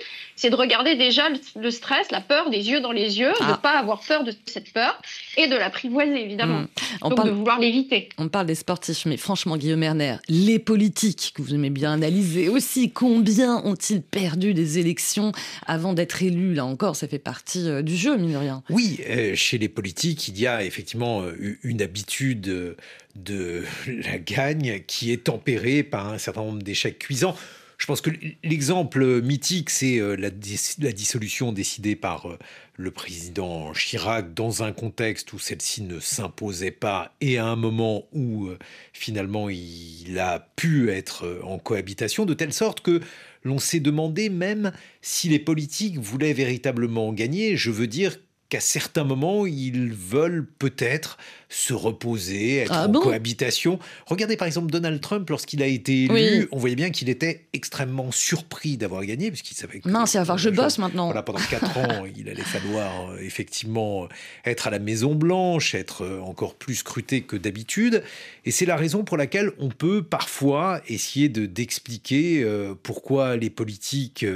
[0.43, 1.23] c'est de regarder déjà
[1.55, 3.61] le, stress, la peur, des yeux dans les yeux, de ne ah.
[3.63, 5.01] pas avoir peur de cette peur
[5.37, 6.63] et de l'apprivoiser évidemment.
[6.63, 6.69] Hmm.
[7.03, 8.09] On Donc de vouloir l'éviter.
[8.19, 12.49] On parle des sportifs, mais franchement, Guillaume Erner, les politiques que vous aimez bien analyser
[12.49, 15.31] aussi, combien ont-ils perdu des élections
[15.65, 16.55] avant d'être élus?
[16.55, 18.65] Là encore, ça fait partie euh, du jeu rien.
[18.69, 22.77] Oui, euh, chez les politiques, il y a effectivement euh, une habitude euh,
[23.15, 27.37] de la gagne qui est tempérée par un certain nombre d'échecs cuisants.
[27.83, 28.11] Je pense que
[28.45, 32.29] l'exemple mythique, c'est la, la, dissolution décidée par
[32.77, 38.05] le président Chirac dans un contexte où celle-ci ne s'imposait pas et à un moment
[38.13, 38.51] où
[38.93, 43.01] finalement il a pu être en cohabitation, de telle sorte que
[43.43, 47.57] l'on s'est demandé même si les politiques voulaient véritablement gagner.
[47.57, 48.17] Je veux dire
[48.53, 51.17] qu'à certains moments, ils veulent peut-être
[51.49, 53.79] se reposer, être ah en cohabitation.
[54.05, 58.11] Regardez par exemple Donald Trump, lorsqu'il a été élu, on voyait bien qu'il était extrêmement
[58.13, 59.89] surpris d'avoir gagné, puisqu'il savait que...
[59.89, 61.07] Mince, il va falloir que je bosse maintenant.
[61.07, 64.07] Voilà, pendant quatre ans, il allait falloir euh, effectivement
[64.45, 68.03] être à la Maison Blanche, être euh, encore plus scruté que d'habitude.
[68.45, 73.51] Et c'est la raison pour laquelle on peut parfois essayer de d'expliquer euh, pourquoi les
[73.51, 74.27] politiques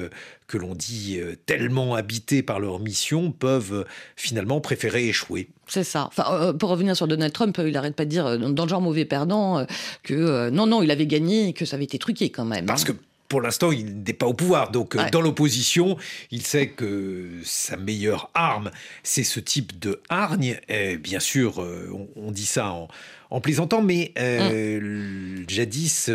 [0.47, 3.85] que l'on dit tellement habités par leur mission peuvent
[4.17, 5.49] finalement préférer échouer.
[5.67, 6.07] C'est ça.
[6.07, 8.69] Enfin, euh, pour revenir sur Donald Trump, il n'arrête pas de dire, euh, dans le
[8.69, 9.65] genre mauvais perdant, euh,
[10.03, 12.67] que non, non, il avait gagné et que ça avait été truqué quand même.
[12.67, 12.93] Parce hein.
[12.93, 12.93] que
[13.29, 14.71] pour l'instant, il n'est pas au pouvoir.
[14.71, 15.97] Donc, dans l'opposition,
[16.31, 18.71] il sait que sa meilleure arme,
[19.03, 20.61] c'est ce type de hargne.
[20.69, 21.59] Et bien sûr,
[22.15, 22.87] on, dit ça en,
[23.41, 25.45] plaisantant, mais hum.
[25.49, 26.11] jadis.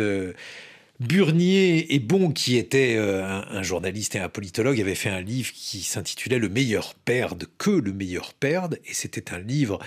[1.02, 5.52] Burnier et Bon, qui était euh, un, journaliste et un politologue, avait fait un livre
[5.52, 9.80] qui s'intitulait Le meilleur perde que le meilleur perde, et c'était un livre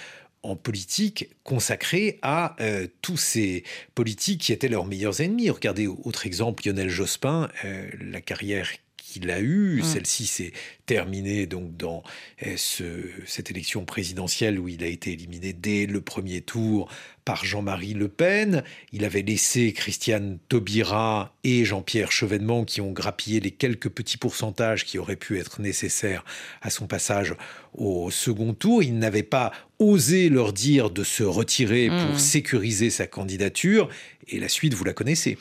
[0.44, 3.64] en politique consacré à euh, tous ces
[3.96, 5.50] politiques qui étaient leurs meilleurs ennemis.
[5.50, 8.70] Regardez, autre exemple, Lionel Jospin, euh, la carrière
[9.20, 9.84] qu'il a eue, mmh.
[9.84, 10.54] celle-ci s'est
[10.86, 12.04] terminé donc dans
[12.40, 12.84] eh, ce,
[13.26, 16.90] cette élection présidentielle où il a été éliminé dès le premier tour
[17.26, 18.64] par Jean-Marie Le Pen.
[18.92, 24.86] Il avait laissé Christiane Taubira et Jean-Pierre Chevènement qui ont grappillé les quelques petits pourcentages
[24.86, 26.24] qui auraient pu être nécessaires
[26.62, 27.34] à son passage
[27.74, 28.84] au second tour.
[28.84, 32.20] Il n'avait pas osé leur dire de se retirer pour Mmh.
[32.20, 33.90] sécuriser sa candidature.
[34.28, 35.38] Et la suite, vous la connaissez.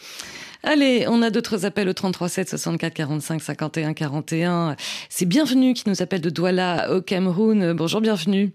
[0.67, 4.77] Allez, on a d'autres appels au 33 7 64 45 51 41.
[5.11, 7.75] C'est Bienvenue qui nous appelle de Douala au Cameroun.
[7.75, 8.51] Bonjour, bienvenue.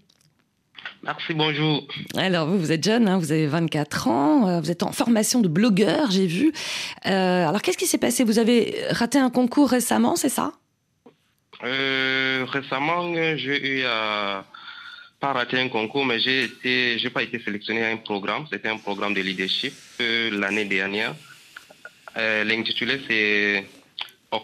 [1.04, 1.86] Merci, bonjour.
[2.16, 5.40] Alors, vous, vous êtes jeune, hein, vous avez 24 ans, euh, vous êtes en formation
[5.40, 6.52] de blogueur, j'ai vu.
[7.06, 8.24] Euh, alors, qu'est-ce qui s'est passé?
[8.24, 10.52] Vous avez raté un concours récemment, c'est ça?
[11.62, 14.44] Euh, récemment, j'ai eu à
[15.20, 18.46] pas raté un concours, mais j'ai été, j'ai pas été sélectionné à un programme.
[18.50, 21.14] C'était un programme de leadership euh, l'année dernière.
[22.20, 23.64] Euh, L'intitulé c'est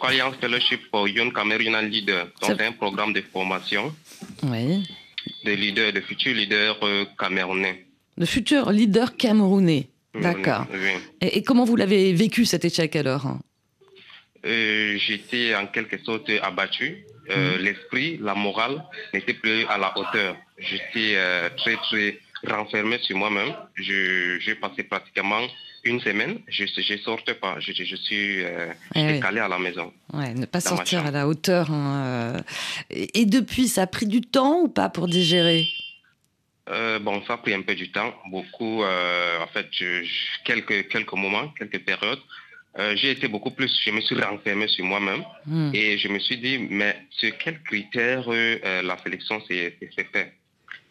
[0.03, 2.29] Alliance Fellowship for Young Cameroonian Leaders.
[2.41, 3.95] Donc c'est un programme de formation
[4.45, 4.83] Oui.
[5.45, 7.85] de leaders, de futurs leaders euh, camerounais.
[8.17, 9.89] De futurs leaders camerounais.
[10.15, 10.65] D'accord.
[10.73, 10.93] Oui.
[11.21, 13.27] Et, et comment vous l'avez vécu cet échec alors?
[14.47, 17.05] Euh, J'étais en quelque sorte abattu.
[17.31, 20.37] Euh, L'esprit, la morale n'était plus à la hauteur.
[20.59, 23.53] J'étais euh, très très renfermé sur moi-même.
[23.75, 25.43] Je- J'ai passé pratiquement
[25.87, 26.39] une semaine.
[26.49, 27.59] Je ne sortais pas.
[27.61, 29.21] Je, je- suis euh, oui.
[29.21, 29.93] calé à la maison.
[30.13, 31.71] Ouais, ne pas sortir à la hauteur.
[31.71, 32.41] hein, euh.
[32.91, 35.69] Et, et depuis, ça a pris du temps ou pas pour digérer?
[36.69, 38.13] Euh, bon, ça a pris un peu du temps.
[38.31, 42.21] Beaucoup, euh, en fait, je- je- quelques, quelques moments, quelques périodes.
[42.97, 45.71] J'ai été beaucoup plus, je me suis renfermé sur moi-même Hmm.
[45.73, 50.35] et je me suis dit, mais sur quels critères la sélection s'est s'est faite?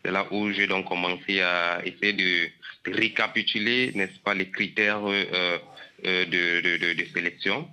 [0.05, 2.47] C'est là où j'ai donc commencé à essayer de,
[2.91, 5.57] de récapituler, n'est-ce pas, les critères euh,
[6.05, 7.67] euh, de, de, de- de sélection.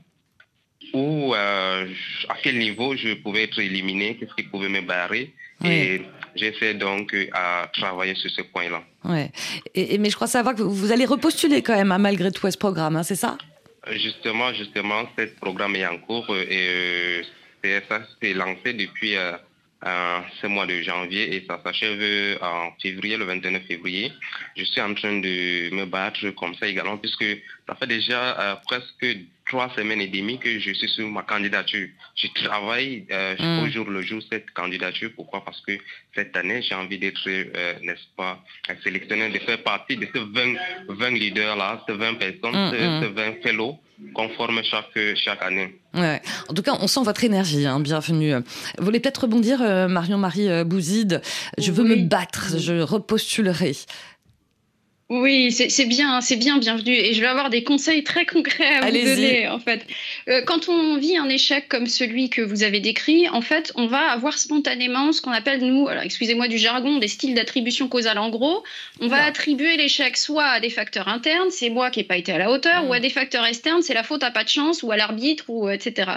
[0.94, 1.86] Ou euh,
[2.30, 5.32] à quel niveau je pouvais être éliminé, qu'est-ce qui pouvait me barrer.
[5.64, 6.00] Et
[6.58, 8.82] fait donc à travailler sur ce point-là.
[9.04, 9.30] Ouais.
[9.74, 12.46] Et, et- mais je crois savoir que vous, allez repostuler quand même, hein, malgré tout,
[12.46, 13.36] à ce programme, hein, c'est ça?
[13.92, 17.22] Justement, justement, ce programme est en cours et
[17.64, 19.16] euh, ça s'est lancé depuis
[19.84, 24.12] ce mois de janvier et ça s'achève euh, en février, le 29 février.
[24.56, 27.24] Je suis en train de me battre comme ça également puisque
[27.66, 29.06] ça fait déjà euh, presque
[29.52, 31.88] trois semaines et demie que je suis sur ma candidature.
[32.16, 33.58] Je travaille euh, Mm.
[33.62, 35.10] au jour le jour cette candidature.
[35.14, 35.44] Pourquoi?
[35.44, 35.72] Parce que
[36.14, 38.32] cette année, j'ai envie d'être, euh, n'est-ce pas,
[38.82, 40.54] sélectionné, de faire partie de ces 20,
[40.88, 43.00] 20 leaders-là, ces 20 personnes, Mm, ces, mm.
[43.02, 43.78] ces 20 fellows
[44.14, 45.68] qu'on forme chaque, chaque année.
[45.94, 46.20] Ouais.
[46.48, 47.66] En tout cas, on sent votre énergie.
[47.66, 48.32] Hein, bienvenue.
[48.78, 51.20] Vous voulez peut-être rebondir, euh, Marion-Marie euh, Bouzide
[51.58, 53.72] Je veux me battre, je repostulerai.
[55.12, 56.94] Oui, c'est bien, c'est bien, bienvenue.
[56.94, 59.86] Et je vais avoir des conseils très concrets à vous donner, en fait.
[60.30, 63.86] Euh, quand on vit un échec comme celui que vous avez décrit, en fait, on
[63.86, 68.16] va avoir spontanément ce qu'on appelle, nous, alors excusez-moi du jargon, des styles d'attribution causale.
[68.16, 68.64] En gros,
[69.00, 72.32] on va attribuer l'échec soit à des facteurs internes, c'est moi qui n'ai pas été
[72.32, 74.82] à la hauteur, ou à des facteurs externes, c'est la faute à pas de chance,
[74.82, 76.12] ou à l'arbitre, ou euh, etc.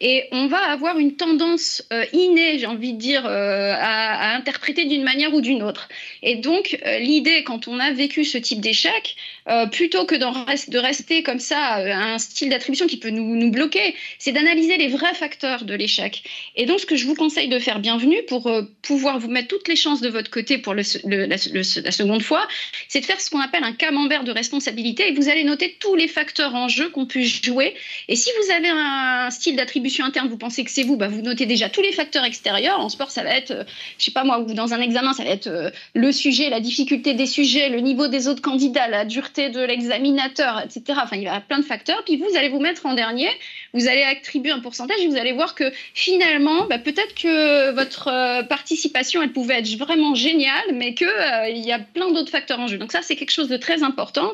[0.00, 4.84] Et on va avoir une tendance euh, innée, j'ai envie de dire, euh, à, interpréter
[4.84, 5.88] d'une manière ou d'une autre.
[6.22, 9.16] Et donc, euh, l'idée, quand on a vécu ce type d'échec,
[9.48, 13.94] euh, plutôt que de rester comme ça euh, un style d'attribution qui peut nous, bloquer,
[14.18, 16.24] c'est d'analyser les vrais facteurs de l'échec.
[16.56, 19.46] Et donc, ce que je vous conseille de faire, bienvenue, pour euh, pouvoir vous mettre
[19.46, 22.48] toutes les chances de votre côté pour la, seconde fois,
[22.88, 25.08] c'est de faire ce qu'on appelle un camembert de responsabilité.
[25.08, 27.74] Et vous allez noter tous les facteurs en jeu qu'on peut jouer.
[28.08, 31.22] Et si vous avez un style d'attribution interne, vous pensez que c'est vous, bah vous
[31.22, 32.80] notez déjà tous les facteurs extérieurs.
[32.80, 33.64] En sport, ça va être, euh,
[33.98, 37.14] je sais pas moi, ou dans un examen, ça va être le sujet, la difficulté
[37.14, 40.98] des sujets, le niveau des autres candidats, la dureté de l'examinateur, etc.
[41.02, 42.02] Enfin, il y a plein de facteurs.
[42.04, 43.28] Puis vous allez vous mettre en dernier,
[43.76, 48.08] vous allez attribuer un pourcentage et vous allez voir que finalement, bah, peut-être que votre
[48.08, 51.08] euh, participation, elle pouvait être vraiment géniale, mais qu'il
[51.48, 52.78] il y a plein d'autres facteurs en jeu.
[52.78, 54.32] Donc ça, c'est quelque chose de très important.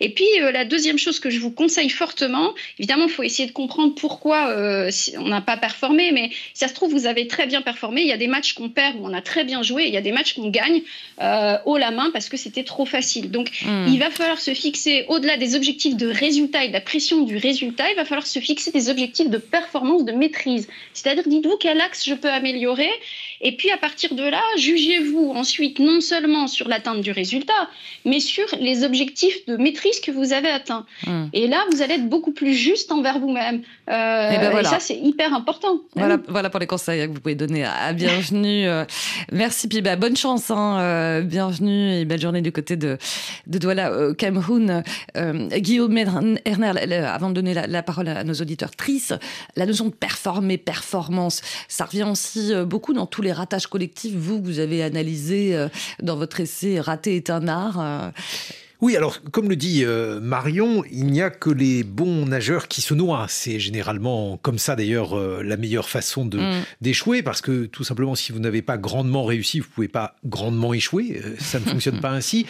[0.00, 3.48] Et puis, euh, la deuxième chose que je vous conseille fortement, évidemment, il faut essayer
[3.48, 7.06] de comprendre pourquoi euh, si on n'a pas performé, mais si ça se trouve, vous
[7.06, 8.02] avez très bien performé.
[8.02, 9.94] Il y a des matchs qu'on perd où on a très bien joué, et il
[9.94, 10.82] y a des matchs qu'on gagne
[11.20, 13.30] euh, haut la main parce que c'était trop facile.
[13.30, 13.86] Donc, Hmm.
[13.88, 17.36] il va falloir se fixer, au-delà des objectifs de résultat et de la pression du
[17.36, 20.68] résultat, il va falloir se fixer des objectifs de performance, de maîtrise.
[20.92, 22.90] C'est-à-dire, dites-vous quel axe je peux améliorer.
[23.40, 27.68] Et puis, à partir de là, jugez-vous ensuite non seulement sur l'atteinte du résultat,
[28.04, 30.86] mais sur les objectifs de maîtrise que vous avez atteints.
[31.06, 31.26] Hmm.
[31.32, 33.62] Et là, vous allez être beaucoup plus juste envers vous-même.
[33.90, 34.68] Euh, Eh ben voilà.
[34.68, 35.80] Et ça, c'est hyper important.
[35.96, 38.66] Voilà, voilà pour les conseils que vous pouvez donner à, Bienvenue.
[39.32, 40.50] merci, puis bah, bonne chance.
[40.50, 42.98] Hein, bienvenue et belle journée du côté de,
[43.46, 44.82] de Douala, Cameroun.
[45.16, 48.70] Guillaume Erner, avant de donner la, parole à nos auditeurs,
[49.56, 54.42] La notion de performer, performance, ça revient aussi beaucoup dans tous les ratages collectifs, vous,
[54.42, 55.66] vous avez analysé
[56.00, 58.12] dans votre essai Rater est un art.
[58.82, 62.80] Oui, alors comme le dit euh, Marion, il n'y a que les bons nageurs qui
[62.80, 63.26] se noient.
[63.28, 66.64] C'est généralement comme ça d'ailleurs euh, la meilleure façon de mm.
[66.80, 70.74] d'échouer parce que tout simplement si vous n'avez pas grandement réussi, vous pouvez pas grandement
[70.74, 71.22] échouer.
[71.24, 72.44] Euh, ça ne fonctionne pas ainsi.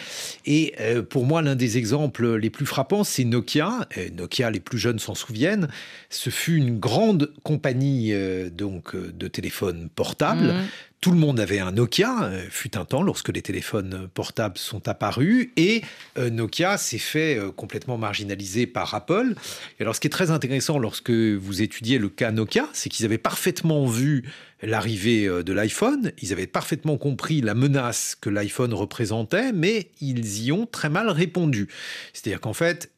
[0.47, 0.73] Et
[1.11, 3.87] pour moi, l'un des exemples les plus frappants, c'est Nokia.
[4.17, 5.67] Nokia, les plus jeunes s'en souviennent.
[6.09, 8.11] Ce fut une grande compagnie
[8.51, 10.53] donc de téléphones portables.
[10.53, 10.63] Mm.
[11.03, 14.87] Tout le monde avait un Nokia, euh, fut un temps lorsque les téléphones portables sont
[14.87, 15.81] apparus, et
[16.17, 19.35] euh, Nokia s'est fait euh, complètement marginaliser par Apple.
[19.77, 23.05] Et alors ce qui est très intéressant lorsque vous étudiez le cas Nokia, c'est qu'ils
[23.05, 24.23] avaient parfaitement vu
[24.61, 30.53] l'arrivée de l'iPhone, ils avaient parfaitement compris la menace que l'iPhone représentait, mais ils y
[30.53, 31.67] ont très mal répondu.
[32.13, 32.89] C'est-à-dire qu'en fait,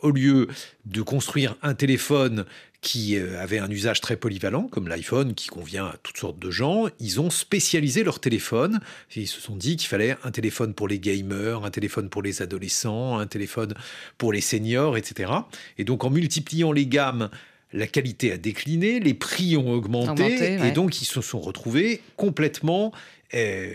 [0.00, 0.48] au lieu
[0.86, 2.46] de construire un téléphone
[2.82, 6.50] qui euh, avaient un usage très polyvalent, comme l'iPhone, qui convient à toutes sortes de
[6.50, 8.80] gens, ils ont spécialisé leur téléphone.
[9.14, 12.42] Ils se sont dit qu'il fallait un téléphone pour les gamers, un téléphone pour les
[12.42, 13.74] adolescents, un téléphone
[14.18, 15.32] pour les seniors, etc.
[15.78, 17.30] Et donc en multipliant les gammes,
[17.72, 22.92] la qualité a décliné, les prix ont augmenté, et donc ils se sont retrouvés complètement
[23.34, 23.72] euh,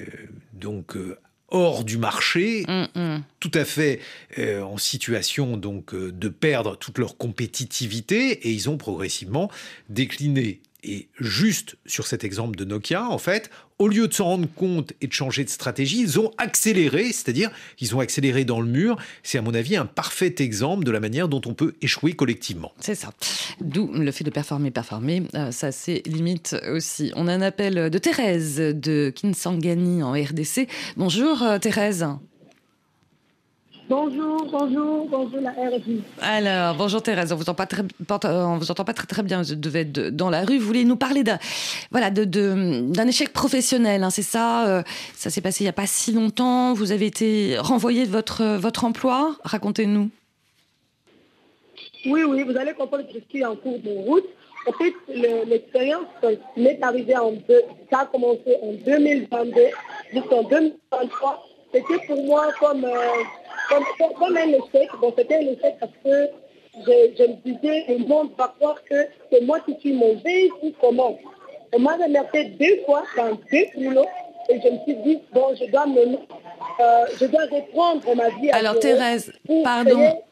[0.54, 1.18] donc euh,
[1.50, 3.24] hors du marché, mm, mm.
[3.40, 4.00] tout à fait
[4.38, 9.50] euh, en situation donc euh, de perdre toute leur compétitivité et ils ont progressivement
[9.90, 14.48] décliné et juste sur cet exemple de Nokia, en fait, au lieu de s'en rendre
[14.56, 18.68] compte et de changer de stratégie, ils ont accéléré, c'est-à-dire ils ont accéléré dans le
[18.68, 18.98] mur.
[19.24, 22.72] C'est à mon avis un parfait exemple de la manière dont on peut échouer collectivement.
[22.80, 23.14] C'est ça.
[23.62, 27.12] D'où le fait de performer, performer, euh, ça c'est limite aussi.
[27.16, 30.68] On a un appel de Thérèse de Kinsangani en RDC.
[30.96, 32.06] Bonjour euh, Thérèse.
[33.90, 36.02] Bonjour, bonjour, bonjour la RFI.
[36.22, 37.84] Alors, bonjour Thérèse, on vous entend pas très,
[38.26, 40.58] on vous entend pas très très bien, vous devez être dans la rue.
[40.58, 41.40] Vous voulez nous parler d'un,
[41.92, 44.84] voilà, de, d'un échec professionnel, hein, c'est ça euh,
[45.16, 46.74] Ça s'est passé il y a pas si longtemps.
[46.74, 49.38] Vous avez été renvoyé de votre votre emploi.
[49.46, 50.10] Racontez-nous.
[52.08, 54.28] Oui, oui, vous allez comprendre que je suis en cours de route.
[54.68, 54.94] En fait,
[55.48, 56.08] l'expérience
[56.58, 59.62] m'est arrivée en deux, ça a commencé en 2022
[60.14, 61.44] jusqu'en 2023.
[61.78, 63.24] C'était pour moi comme euh,
[64.18, 64.90] comme, un échec.
[65.00, 66.30] Bon, c'était un échec parce que
[66.86, 71.18] je, me disais, le monde va croire que c'est moi qui suis mauvais ou comment?
[71.74, 74.06] On m'a remercié deux fois dans deux boulots
[74.50, 78.50] et je me suis dit, bon, je dois me, euh, je dois reprendre ma vie.
[78.52, 80.24] Alors Thérèse, pardon.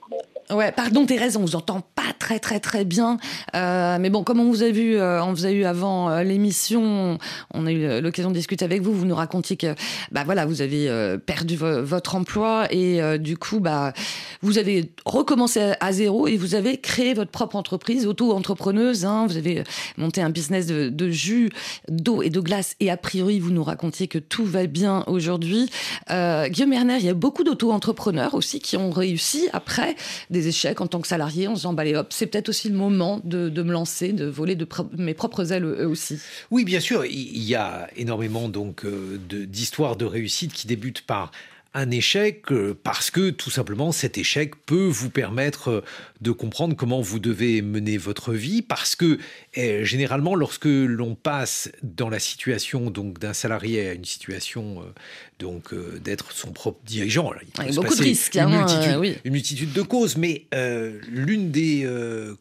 [0.51, 3.17] Ouais, pardon Thérèse, on vous entend pas très très très bien.
[3.55, 6.21] Euh, mais bon, comme on vous a vu, euh, on vous a eu avant euh,
[6.21, 7.17] l'émission,
[7.51, 8.93] on a eu l'occasion de discuter avec vous.
[8.93, 9.73] Vous nous racontiez que,
[10.11, 10.87] bah voilà, vous avez
[11.25, 13.93] perdu votre emploi et du coup, bah,
[14.41, 19.05] vous avez recommencé à, zéro et vous avez créé votre propre entreprise, auto-entrepreneuse.
[19.05, 19.25] Hein.
[19.27, 19.63] vous avez
[19.97, 21.49] monté un business de, jus,
[21.89, 25.69] d'eau et de glace et a priori, vous nous racontiez que tout va bien aujourd'hui.
[26.09, 29.95] Guillaume Erner, il y a beaucoup d'auto-entrepreneurs aussi qui ont réussi après
[30.35, 32.75] des échecs en tant que salarié en se disant, bah, hop, c'est peut-être aussi le
[32.75, 34.67] moment de, me lancer, de voler de
[34.97, 36.19] mes propres ailes aussi.
[36.51, 41.31] Oui, bien sûr, il y a énormément donc euh, d'histoires de réussite qui débutent par
[41.73, 45.83] un échec euh, parce que tout simplement cet échec peut vous permettre euh,
[46.25, 49.19] de comprendre comment vous devez mener votre vie parce que
[49.53, 54.85] eh, généralement lorsque l'on passe dans la situation donc d'un salarié à une situation euh,
[55.37, 59.31] donc d'être son propre dirigeant il, y a beaucoup de risques une, hein, multitude, une
[59.33, 60.47] multitude de causes mais
[61.09, 61.87] l'une des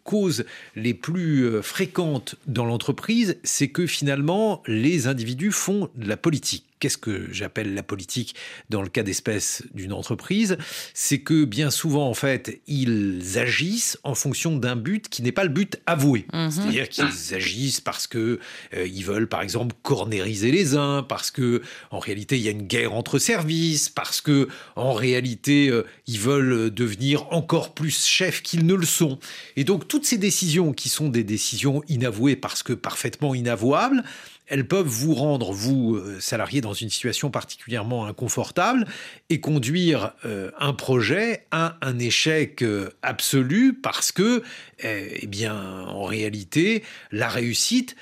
[0.05, 0.45] causes
[0.77, 6.65] les plus fréquentes dans l'entreprise c'est que finalement les individus font de la politique.
[6.81, 8.35] Qu'est-ce que j'appelle la politique
[8.69, 10.59] dans le cas d'espèce d'une entreprise?
[10.93, 15.45] C'est que bien souvent, en fait, ils agissent en fonction d'un but qui n'est pas
[15.45, 16.27] le but avoué.
[16.33, 16.51] Mhm.
[16.51, 18.39] C'est-à-dire qu'ils agissent parce que
[18.75, 22.53] euh, ils veulent, par exemple, cornériser les uns, parce que en réalité, il y a
[22.53, 28.43] une guerre entre services, parce que en réalité, euh, ils veulent devenir encore plus chefs
[28.43, 29.19] qu'ils ne le sont.
[29.57, 34.03] Et donc, toutes ces décisions qui sont des décisions inavouées parce que parfaitement inavouables,
[34.47, 38.87] elles peuvent vous rendre, vous, euh, salarié, dans une situation particulièrement inconfortable
[39.31, 44.43] et conduire euh, un projet à un échec euh, absolu parce que,
[44.83, 47.97] eh bien, en réalité, la réussite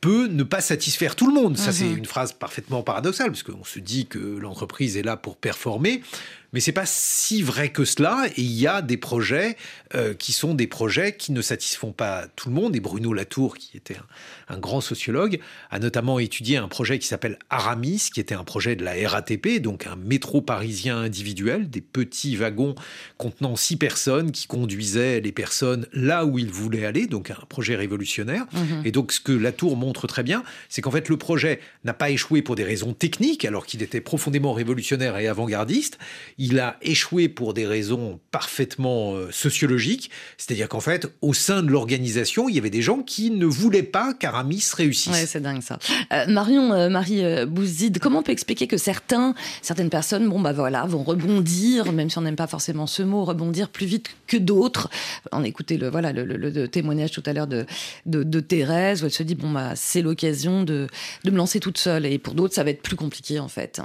[0.00, 1.56] peut ne pas satisfaire tout le monde.
[1.56, 1.98] Ça, c'est mhm.
[1.98, 6.02] une phrase parfaitement paradoxale, parce qu'on se dit que l'entreprise est là pour performer,
[6.52, 8.26] mais c'est pas si vrai que cela.
[8.36, 9.56] Et il y a des projets
[9.94, 12.74] euh, qui sont des projets qui ne satisfont pas tout le monde.
[12.76, 14.06] Et Bruno Latour, qui était un,
[14.54, 18.76] un grand sociologue, a notamment étudié un projet qui s'appelle Aramis, qui était un projet
[18.76, 22.74] de la RATP, donc un métro parisien individuel, des petits wagons
[23.16, 27.76] contenant six personnes qui conduisaient les personnes là où ils voulaient aller, donc un projet
[27.76, 28.46] révolutionnaire.
[28.52, 28.82] Mhm.
[28.84, 32.10] Et donc ce que Latour montre très bien, c'est qu'en fait le projet n'a pas
[32.10, 35.98] échoué pour des raisons techniques, alors qu'il était profondément révolutionnaire et avant-gardiste.
[36.38, 41.68] Il a échoué pour des raisons parfaitement euh, sociologiques, c'est-à-dire qu'en fait, au sein de
[41.68, 45.12] l'organisation, il y avait des gens qui ne voulaient pas qu'Aramis réussisse.
[45.12, 45.78] Ouais, c'est dingue ça.
[46.12, 50.52] Euh, Marion, euh, Marie Bouzid, comment on peut expliquer que certains, certaines personnes, bon bah
[50.52, 54.36] voilà, vont rebondir, même si on n'aime pas forcément ce mot, rebondir plus vite que
[54.36, 54.88] d'autres?
[55.32, 57.66] On écoutait le voilà le témoignage tout à l'heure de,
[58.06, 60.86] de de Thérèse où elle se dit bon bah c'est l'occasion de
[61.24, 63.80] de me lancer toute seule et pour d'autres ça va être plus compliqué en fait.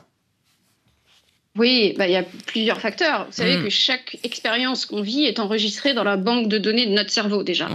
[1.58, 3.26] Oui, bah, il y a plusieurs facteurs.
[3.28, 3.64] Vous savez Mm.
[3.66, 7.44] que chaque expérience qu'on vit est enregistrée dans la banque de données de notre cerveau
[7.44, 7.70] déjà.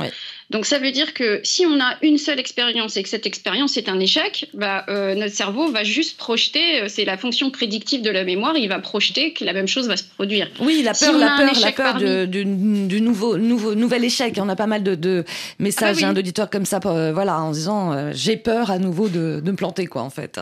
[0.50, 3.76] Donc ça veut dire que si on a une seule expérience et que cette expérience
[3.76, 8.00] est un échec, bah, euh, notre cerveau va juste projeter, euh, c'est la fonction prédictive
[8.02, 10.48] de la mémoire, il va projeter que la même chose va se produire.
[10.60, 12.44] Oui, la peur, la peur, la peur parmi- de- du,
[12.88, 14.34] du nouveau, nouveau, nouvel échec.
[14.40, 15.24] On a pas mal de, de
[15.58, 16.04] messages Ah bah oui.
[16.06, 19.50] hein, d'auditeurs comme ça, euh, voilà, en disant euh, j'ai peur à nouveau de, de
[19.50, 20.40] me planter, quoi, en fait.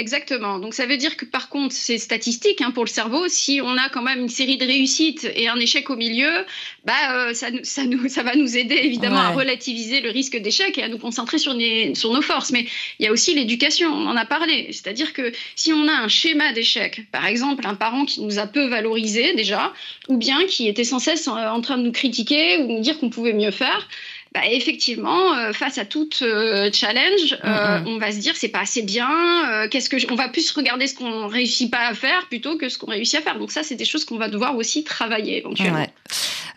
[0.00, 0.58] Exactement.
[0.58, 3.28] Donc ça veut dire que par contre, c'est statistique hein, pour le cerveau.
[3.28, 6.44] Si on a quand même une série de réussites et un échec au milieu,
[6.84, 6.94] bah,
[7.28, 10.82] euh, ça, ça, nous, ça va nous aider évidemment à relativiser le risque d'échec et
[10.82, 12.50] à nous concentrer sur, les- sur nos forces.
[12.50, 12.66] Mais
[12.98, 14.66] il y a aussi l'éducation, on en a parlé.
[14.72, 18.48] C'est-à-dire que si on a un schéma d'échec, par exemple un parent qui nous a
[18.48, 19.72] peu valorisé déjà,
[20.08, 22.98] ou bien qui était sans cesse en, en train de nous critiquer ou nous dire
[22.98, 23.88] qu'on pouvait mieux faire,
[24.34, 27.86] bah, effectivement, euh, face à toute euh, challenge, euh, Mhm.
[27.86, 29.08] on va se dire c'est pas assez bien.
[29.48, 32.58] euh, Qu'est-ce que je- on va plus regarder ce qu'on réussit pas à faire plutôt
[32.58, 33.38] que ce qu'on réussit à faire.
[33.38, 35.78] Donc ça, c'est des choses qu'on va devoir aussi travailler éventuellement.
[35.78, 35.90] Ouais.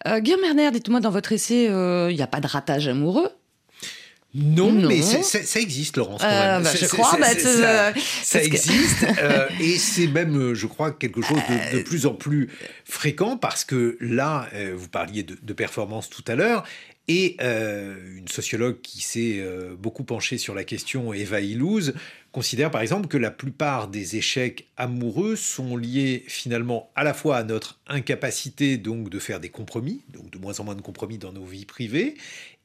[0.07, 3.29] Euh, Guillaume Erner, dites-moi dans votre essai, euh, il n'y a pas de ratage amoureux?
[4.35, 4.87] Non, Non.
[4.89, 6.21] mais c'est- c'est- ça existe, Laurence.
[6.21, 6.63] quand Euh, même.
[6.63, 9.77] bah, C'est- je crois, c'est- bah, c'est- tu- ça, ça parce que- existe, euh, et
[9.77, 11.39] c'est même, je crois, quelque chose
[11.71, 12.49] de, de plus en plus
[12.85, 16.63] fréquent parce que là, euh, vous parliez de, de performance tout à l'heure,
[17.07, 21.93] et euh, une sociologue qui s'est euh, beaucoup penchée sur la question, Eva Illouz,
[22.33, 27.37] considère par exemple que la plupart des échecs amoureux sont liés finalement à la fois
[27.37, 31.17] à notre incapacité donc de faire des compromis, donc de moins en moins de compromis
[31.17, 32.15] dans nos vies privées,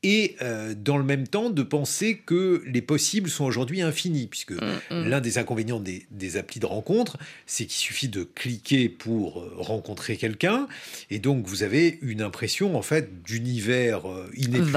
[0.02, 4.52] et euh, dans le même temps de penser que les possibles sont aujourd'hui infinis, puisque
[4.52, 4.80] mm.
[4.90, 9.52] l'un des inconvénients des, des applis de rencontre, c'est qu'il suffit de cliquer pour euh,
[9.56, 10.66] rencontrer quelqu'un,
[11.10, 14.70] et donc vous avez une impression en fait d'univers euh, inépuisable,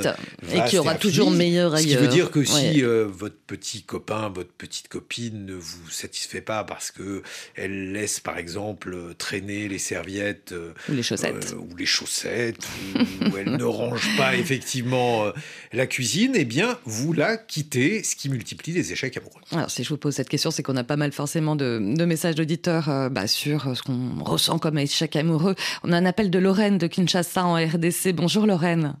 [0.00, 0.08] Vaste,
[0.50, 2.12] et vaste qui aura toujours meilleur Ce qui veut ailleurs.
[2.12, 2.46] dire que Ouais.
[2.46, 7.22] si euh, votre petit copain, votre petite copine ne vous satisfait pas parce que
[7.54, 10.52] elle laisse par exemple traîner les serviettes
[10.88, 11.52] Ou les chaussettes.
[11.52, 12.66] euh, ou les chaussettes,
[12.96, 14.62] ou, ou elle ne range pas effectivement
[14.92, 15.32] euh,
[15.72, 19.40] la cuisine, eh bien, vous la quittez, ce qui multiplie les échecs amoureux.
[19.52, 22.04] Alors, si je vous pose cette question, c'est qu'on a pas mal forcément de, de
[22.04, 25.54] messages d'auditeurs euh, bah, sur euh, ce qu'on ressent comme échec amoureux.
[25.82, 28.12] On a un appel de Lorraine de Kinshasa en RDC.
[28.14, 28.96] Bonjour Lorraine.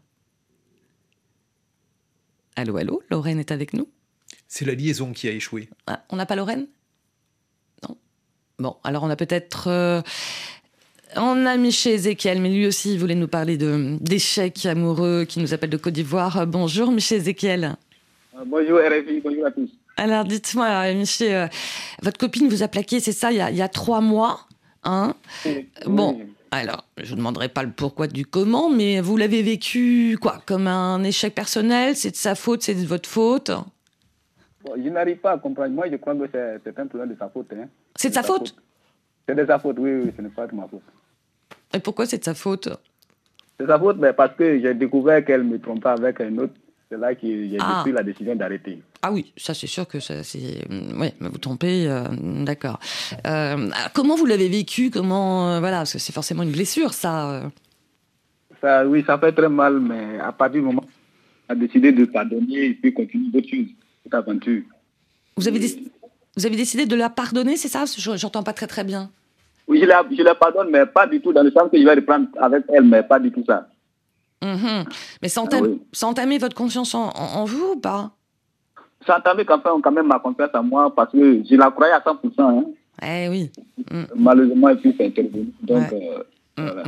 [2.56, 3.88] Allô, allô, Lorraine est avec nous?
[4.48, 5.68] C'est la liaison qui a échoué.
[5.86, 6.66] Ah, On n'a pas Lorraine?
[7.88, 7.96] Non
[8.58, 9.68] Bon, alors on a peut-être...
[9.68, 10.00] euh,
[11.16, 15.54] on a Michel Ezekiel, mais lui aussi il voulait nous parler d'échecs amoureux qui nous
[15.54, 16.38] appelle de Côte d'Ivoire.
[16.38, 17.76] Euh, Bonjour Michel Ezekiel.
[18.46, 19.70] Bonjour RFI, bonjour à tous.
[19.96, 21.46] Alors dites-moi, euh, Michel, euh,
[22.02, 24.40] votre copine vous a plaqué, c'est ça, il y a, il y a trois mois
[24.82, 25.14] hein
[25.86, 30.42] Bon, alors, je vous demanderai pas le pourquoi du comment, mais vous l'avez vécu quoi
[30.46, 31.96] Comme un échec personnel?
[31.96, 33.50] C'est de sa faute C'est de votre faute?
[34.64, 35.74] Bon, je n'arrive pas à comprendre.
[35.74, 37.52] Moi, je crois que c'est c'est un problème de sa faute.
[37.52, 37.68] hein.
[37.96, 38.54] C'est de sa faute?
[39.28, 40.82] C'est de sa faute, oui, oui, ce n'est pas de ma faute.
[41.74, 42.68] Et pourquoi c'est de sa faute?
[43.58, 46.54] C'est sa faute mais parce que j'ai découvert qu'elle me trompait avec un autre.
[46.90, 47.80] C'est là que j'ai Ah.
[47.82, 48.80] pris la décision d'arrêter.
[49.02, 50.64] Ah oui, ça c'est sûr que ça, c'est...
[50.70, 52.04] Oui, mais vous trompez, euh,
[52.44, 52.78] d'accord.
[53.26, 54.90] Euh, alors, comment vous l'avez vécu?
[54.90, 55.50] Comment...
[55.50, 57.50] euh, voilà, parce que c'est forcément une blessure, ça.
[58.60, 60.88] Ça, oui, ça fait très mal, mais à partir du moment où
[61.48, 63.66] on a décidé de pardonner et puis continuer d'autres choses,
[64.02, 64.62] cette aventure.
[65.36, 65.58] Vous avez,
[66.36, 67.84] vous avez décidé de la pardonner, c'est ça?
[68.16, 69.10] J'entends pas très très bien.
[69.66, 71.84] Oui, je la, je la pardonne, mais pas du tout, dans le sens que je
[71.84, 73.68] vais reprendre avec elle, mais pas du tout ça.
[74.42, 74.84] Mhm.
[75.22, 75.80] Mais ça Ah oui.
[76.02, 78.10] entamer votre confiance en, vous ou pas?
[79.06, 81.70] Ça a entamé quand même, quand même ma confiance en moi, parce que je la
[81.70, 82.18] croyais à 100%.
[82.40, 82.64] Hein.
[83.02, 83.50] Eh oui.
[84.14, 85.48] Malheureusement, et puis c'est intervenu.
[85.62, 86.22] Donc, euh,
[86.56, 86.82] voilà.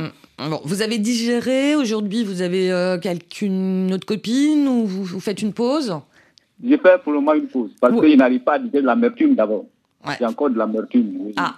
[0.49, 5.41] Bon, vous avez digéré, aujourd'hui vous avez euh, quelqu'une autre copine ou vous, vous faites
[5.41, 5.95] une pause?
[6.63, 8.87] J'ai fait pour le moment une pause, parce que je n'arrive pas à digérer de
[8.87, 9.65] l'amertume d'abord.
[10.19, 11.17] J'ai encore de l'amertume.
[11.19, 11.33] oui.
[11.37, 11.55] Ah,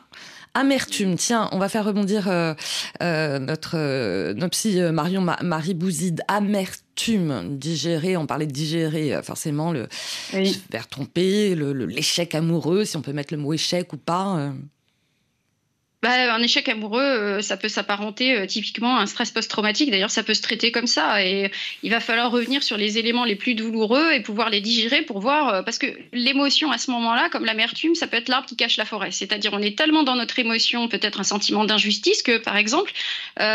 [0.53, 1.15] Amertume.
[1.15, 2.53] Tiens, on va faire rebondir euh,
[3.01, 6.21] euh, notre, euh, notre psy Marion Marie Bouzide.
[6.27, 9.87] Amertume, digérer, on parlait de digérer, forcément, le
[10.31, 14.51] se faire tromper, l'échec amoureux, si on peut mettre le mot échec ou pas.
[16.01, 19.91] Bah, un échec amoureux, euh, ça peut s'apparenter euh, typiquement à un stress post-traumatique.
[19.91, 21.25] D'ailleurs, ça peut se traiter comme ça.
[21.25, 21.51] Et
[21.83, 25.19] il va falloir revenir sur les éléments les plus douloureux et pouvoir les digérer pour
[25.19, 25.53] voir.
[25.53, 28.77] Euh, parce que l'émotion à ce moment-là, comme l'amertume, ça peut être l'arbre qui cache
[28.77, 29.11] la forêt.
[29.11, 32.93] C'est-à-dire, on est tellement dans notre émotion, peut-être un sentiment d'injustice, que par exemple,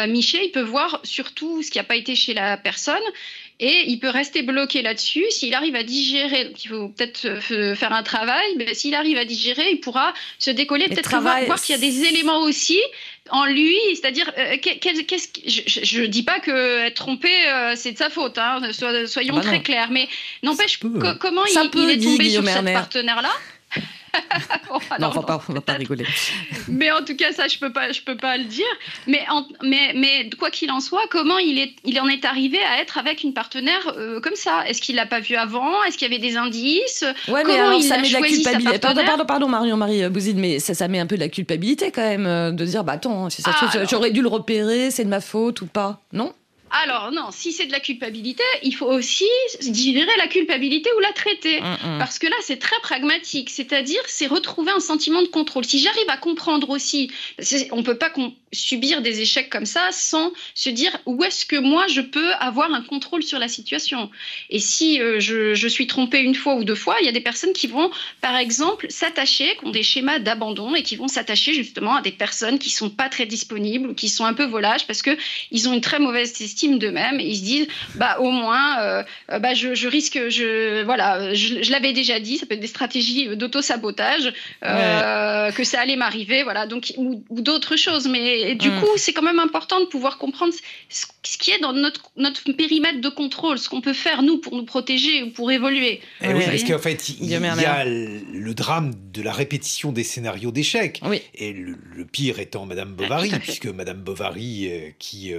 [0.09, 3.03] Michel, il peut voir surtout ce qui n'a pas été chez la personne
[3.61, 5.25] et il peut rester bloqué là-dessus.
[5.31, 9.17] S'il arrive à digérer, donc il faut peut-être euh, faire un travail, mais s'il arrive
[9.17, 12.81] à digérer, il pourra se décoller, peut-être voir, qu'il y a des éléments aussi
[13.31, 17.99] en lui, c'est-à-dire, euh, qu'est-ce je ne dis pas que être trompé, euh, c'est de
[17.99, 18.61] sa faute, hein,
[19.07, 20.09] soyons ah bah très clairs, mais
[20.43, 23.31] n'empêche, comment il, il, est tombé sur cette partenaire-là?
[25.01, 26.07] non, on va va pas rigoler.
[26.69, 28.65] mais en tout cas, ça, je peux pas, je peux pas le dire.
[29.07, 29.25] Mais,
[29.63, 32.99] mais, mais quoi qu'il en soit, comment il, est, il en est arrivé à être
[32.99, 34.67] avec une partenaire euh, comme ça?
[34.67, 35.83] Est-ce qu'il l'a pas vu avant?
[35.85, 37.05] Est-ce qu'il y avait des indices?
[37.29, 38.79] Ouais, mais alors, ça met de la culpabilité.
[38.79, 42.03] Pardon, pardon, pardon, Marion-Marie Bouzide, mais ça, ça met un peu de la culpabilité quand
[42.03, 45.09] même euh, de dire, bah attends, si ça ah, j'aurais dû le repérer, c'est de
[45.09, 46.33] ma faute ou pas, non?
[46.83, 49.29] Alors non, si c'est de la culpabilité, il faut aussi
[49.63, 51.61] digérer la culpabilité ou la traiter.
[51.61, 51.99] Mm, mm.
[51.99, 53.49] Parce que là, c'est très pragmatique.
[53.49, 55.65] C'est-à-dire, c'est retrouver un sentiment de contrôle.
[55.65, 57.11] Si j'arrive à comprendre aussi,
[57.71, 58.13] on ne peut pas
[58.53, 62.73] subir des échecs comme ça sans se dire où est-ce que moi, je peux avoir
[62.73, 64.11] un contrôle sur la situation.
[64.51, 67.21] Et si euh, je, suis trompée une fois ou deux fois, il y a des
[67.21, 71.53] personnes qui vont, par exemple, s'attacher, qui ont des schémas d'abandon et qui vont s'attacher
[71.53, 74.87] justement à des personnes qui sont pas très disponibles ou qui sont un peu volages
[74.87, 77.21] parce qu'ils ont une très mauvaise estime d'eux-mêmes.
[77.21, 81.71] Et ils se disent bah au moins euh, euh, bah je, risque je voilà je,
[81.71, 84.33] l'avais déjà dit ça peut être des stratégies d'auto sabotage
[84.65, 88.09] euh, que ça allait m'arriver voilà donc ou, d'autres choses.
[88.09, 90.55] Mais du coup c'est quand même important de pouvoir comprendre
[90.89, 91.07] ce,
[91.39, 94.65] qui est dans notre notre périmètre de contrôle ce qu'on peut faire nous pour nous
[94.65, 96.01] protéger ou pour évoluer.
[96.23, 100.51] Eh oui, parce qu'en fait il, y a le drame de la répétition des scénarios
[100.51, 101.01] d'échecs.
[101.35, 105.33] Et le, pire étant Madame Bovary puisque Madame Bovary qui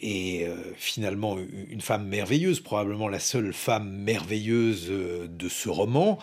[0.00, 1.36] et euh, finalement
[1.68, 6.18] une femme merveilleuse, probablement la seule femme merveilleuse euh, de ce roman,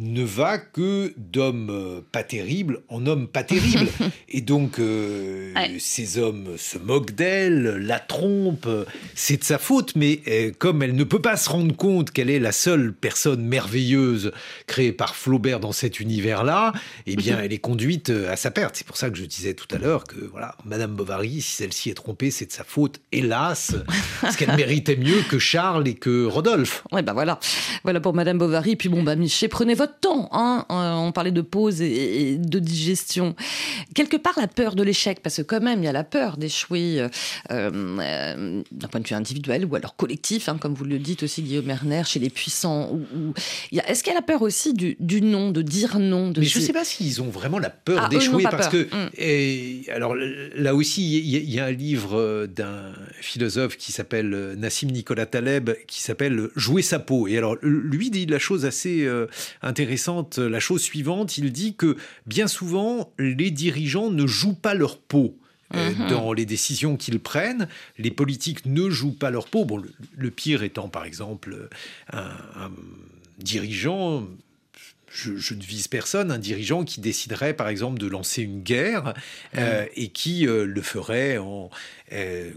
[0.00, 3.90] ne va que d'hommes euh, pas terribles en hommes pas terribles.
[4.28, 8.68] et donc, euh, ces hommes se moquent d'elle, la trompent,
[9.14, 12.30] c'est de sa faute, mais euh, comme elle ne peut pas se rendre compte qu'elle
[12.30, 14.32] est la seule personne merveilleuse
[14.66, 16.72] créée par Flaubert dans cet univers-là,
[17.06, 18.76] eh bien, elle est conduite à sa perte.
[18.76, 21.90] C'est pour ça que je disais tout à l'heure que, voilà, Madame Bovary, si celle-ci
[21.90, 23.74] est trompée, c'est de sa faute, hélas,
[24.22, 26.84] parce qu'elle méritait mieux que Charles et que Rodolphe.
[26.90, 27.38] Ouais, ben voilà.
[27.82, 28.76] Voilà pour Madame Bovary.
[28.76, 30.28] Puis bon, bah, Miché, prenez votre temps.
[30.32, 30.64] Hein.
[30.70, 33.34] Euh, on parlait de pause et, de digestion.
[33.94, 36.36] Quelque part, la peur de l'échec, parce que quand même, il y a la peur
[36.36, 37.08] d'échouer euh,
[37.50, 41.42] euh, d'un point de vue individuel ou alors collectif, hein, comme vous le dites aussi,
[41.42, 42.90] Guillaume Merner, chez les puissants.
[42.92, 43.34] Ou,
[43.72, 46.58] Est-ce qu'il y a la peur aussi du, non, de dire non de Mais je
[46.58, 48.84] ne sais pas s'ils ont vraiment la peur ah, d'échouer, parce que...
[48.84, 49.10] Mm.
[49.18, 55.26] Et, alors là aussi, il y, a un livre d'un philosophe qui s'appelle Nassim Nicolas
[55.26, 57.26] Taleb, qui s'appelle Jouer sa peau.
[57.28, 59.08] Et alors, lui dit la chose assez
[59.62, 59.79] intéressante
[60.38, 61.38] la chose suivante.
[61.38, 65.36] Il dit que bien souvent, les dirigeants ne jouent pas leur peau.
[65.76, 66.08] Euh, mhm.
[66.08, 67.68] dans les décisions qu'ils prennent.
[67.96, 69.64] Les politiques ne jouent pas leur peau.
[69.64, 69.80] Bon,
[70.16, 71.68] le, pire étant, par exemple,
[72.12, 72.32] un,
[73.38, 74.26] dirigeant
[75.10, 79.14] je, ne vise personne, un dirigeant qui déciderait par exemple de lancer une guerre
[79.56, 81.70] euh, et qui euh, le ferait en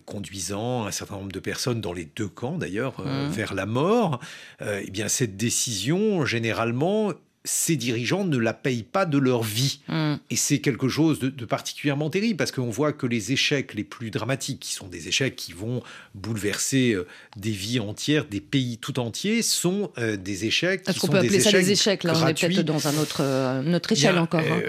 [0.06, 4.20] conduisant un certain nombre de personnes dans les deux camps d'ailleurs vers la mort,
[4.62, 7.14] eh bien cette décision généralement
[7.46, 9.82] ces dirigeants ne la payent pas de leur vie.
[9.90, 10.14] Mm.
[10.30, 14.12] Et c'est quelque chose de, particulièrement terrible parce qu'on voit que les échecs les plus
[14.12, 15.84] dramatiques, qui sont des échecs qui vont
[16.16, 21.08] bouleverser euh, des vies entières, des pays tout entiers, sont euh, des échecs Est-ce qu'on
[21.08, 24.18] peut appeler ça des échecs Là, on est peut-être dans un autre, euh, notre échelle
[24.18, 24.42] encore.
[24.42, 24.62] Hein.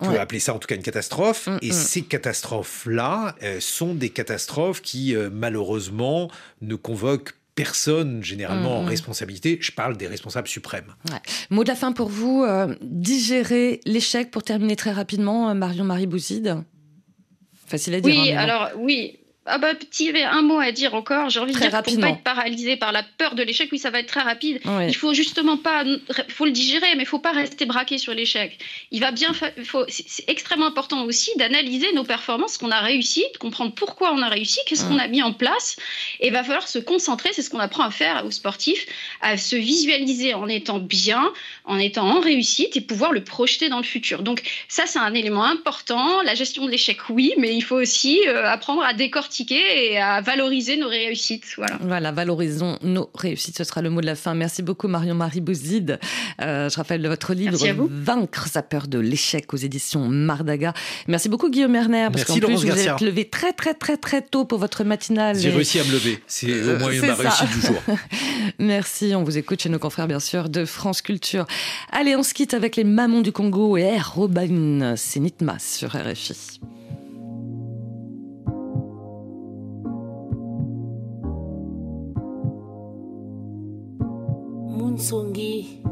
[0.00, 1.46] on, peut appeler ça en tout cas une catastrophe.
[1.46, 1.72] Mm, et mm.
[1.72, 6.30] ces catastrophes-là sont des catastrophes qui, malheureusement,
[6.62, 8.88] ne convoquent personne généralement en mm, mm.
[8.88, 9.58] responsabilité.
[9.60, 10.94] Je parle des responsables suprêmes.
[11.50, 15.84] Mot de la fin pour vous, euh, digérer l'échec pour terminer très rapidement, euh, Marion
[15.84, 16.64] Marie Bouzide
[17.66, 18.14] Facile à dire.
[18.14, 21.58] Oui, hein, alors oui, ah bah, petit un mot à dire encore, j'ai envie de
[21.58, 22.06] dire rapidement.
[22.06, 24.60] pour pas être paralysé par la peur de l'échec, oui ça va être très rapide.
[24.64, 24.86] Oui.
[24.86, 25.82] Il faut justement pas,
[26.28, 28.56] faut le digérer, mais il faut pas rester braqué sur l'échec.
[28.92, 32.70] Il va bien, fa- faut, c'est c'est extrêmement important aussi d'analyser nos performances, ce qu'on
[32.70, 35.76] a réussi, de comprendre pourquoi on a réussi, qu'est-ce qu'on a mis en place,
[36.20, 38.86] et il va falloir se concentrer, c'est ce qu'on apprend à faire aux sportifs,
[39.22, 41.32] à se visualiser en étant bien,
[41.64, 44.22] en étant en réussite et pouvoir le projeter dans le futur.
[44.22, 46.22] Donc ça c'est un élément important.
[46.22, 50.20] La gestion de l'échec, oui, mais il faut aussi euh, apprendre à décortiquer et à
[50.20, 51.44] valoriser nos réussites.
[51.56, 51.78] Voilà.
[51.80, 53.56] Voilà, valorisons nos réussites.
[53.58, 54.34] Ce sera le mot de la fin.
[54.34, 55.98] Merci beaucoup, Marion-Marie Bouzide.
[56.40, 57.88] Euh, je rappelle votre livre Merci à vous.
[57.90, 60.72] Vaincre sa peur de l'échec aux éditions Mardaga.
[61.08, 64.22] Merci beaucoup, Guillaume Erner, parce Merci, qu'en plus, vous êtes levé très, très, très, très
[64.22, 65.38] tôt pour votre matinale.
[65.38, 66.20] J'ai Et- réussi à me lever.
[66.26, 67.82] C'est au moins Euh, une c'est ma réussite du jour.
[68.58, 71.46] Merci, on vous écoute chez nos confrères bien sûr de France Culture.
[71.90, 76.60] Allez, on se quitte avec les Mamans du Congo et Robin, c'est Nitmas sur RFI.
[85.02, 85.82] Munsongi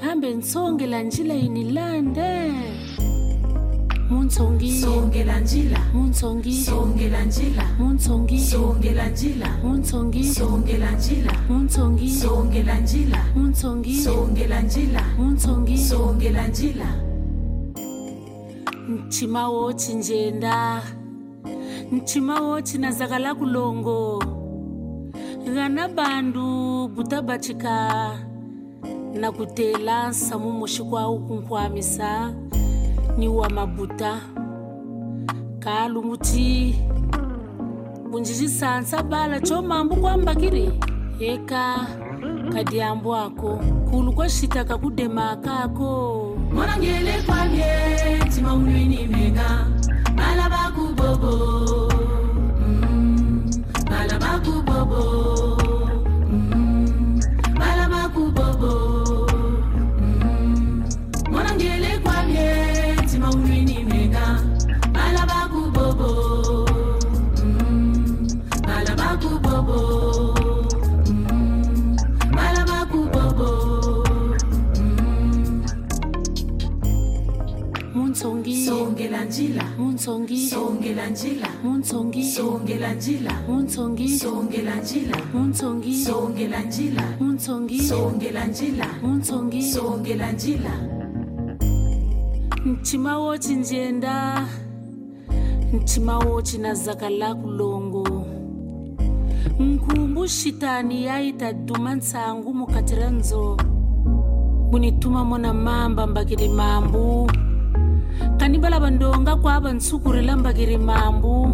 [0.00, 2.52] hambe nsongela njila inilande.
[4.10, 5.78] Munsongi songela njila.
[5.94, 7.64] Munsongi songela njila.
[7.78, 9.48] Munsongi songela njila.
[9.62, 11.32] Munsongi songela njila.
[11.48, 13.18] Munsongi songela njila.
[13.36, 15.02] Munsongi songela njila.
[15.18, 16.86] Munsongi songela njila.
[18.88, 20.82] Mchima wochi njenda
[21.92, 24.22] mchima wochi nazakala kulongo.
[25.54, 28.25] Ghana bandu butabachika
[29.20, 32.32] na kutelansa mumushi kwa ukunkwamisa
[33.18, 34.20] ni wa mabuta.
[35.58, 36.74] Kalu muti
[38.10, 40.70] bunjijisansa bala chomambu kwambakiri
[41.20, 41.86] eka
[42.52, 43.60] kadiambu ako
[43.90, 46.36] kulu kwashitaka kudema kako.
[46.52, 47.64] Morangele kwamye
[48.34, 49.66] timaulwini mega.
[50.16, 50.85] Bala baku
[86.56, 87.82] songela njila.
[87.88, 88.86] Songela njila.
[89.72, 90.70] Songela njila
[92.66, 94.46] mtima wo cinjenda
[95.72, 98.26] mtima wo cina zaka longo
[99.58, 103.10] nkumbu shitani yaita duma ntsangu mukati ra
[104.70, 107.30] bunituma mona mamba mbakiri mambu.
[108.38, 111.48] Kani balava ndonga kuava ntsukuri la mbakili mambu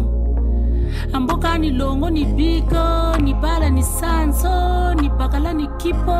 [1.13, 6.11] ambokani longo ni biko ni bala ni sanso ni bakala ni kipo.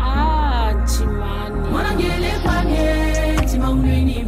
[0.00, 4.22] Ah chimani mwanangele kwamye ni unwini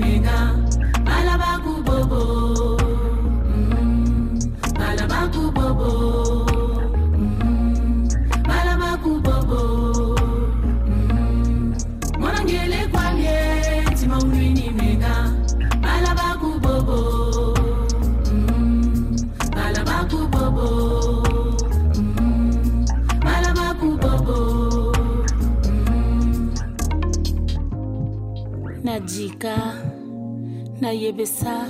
[30.80, 31.66] na yebesa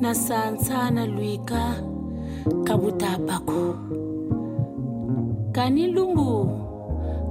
[0.00, 1.76] na sansa na luika
[2.64, 2.78] ka
[5.52, 6.50] kani lungu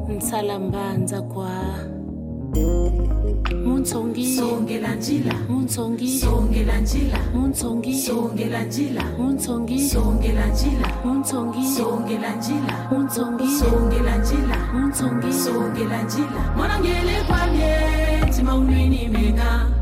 [0.10, 1.52] nsalambanza kwa?
[3.66, 4.36] Muntsongi.
[4.36, 5.34] Songela njila.
[5.50, 6.20] Muntsongi.
[6.20, 7.18] Songela njila.
[7.34, 7.94] Muntsongi.
[8.02, 9.04] Songela njila.
[9.18, 9.90] Muntsongi.
[9.90, 10.88] Songela njila.
[11.06, 11.68] Muntsongi.
[11.78, 12.78] Songela njila.
[12.92, 13.48] Muntsongi.
[13.58, 14.18] Songela
[19.10, 19.75] menga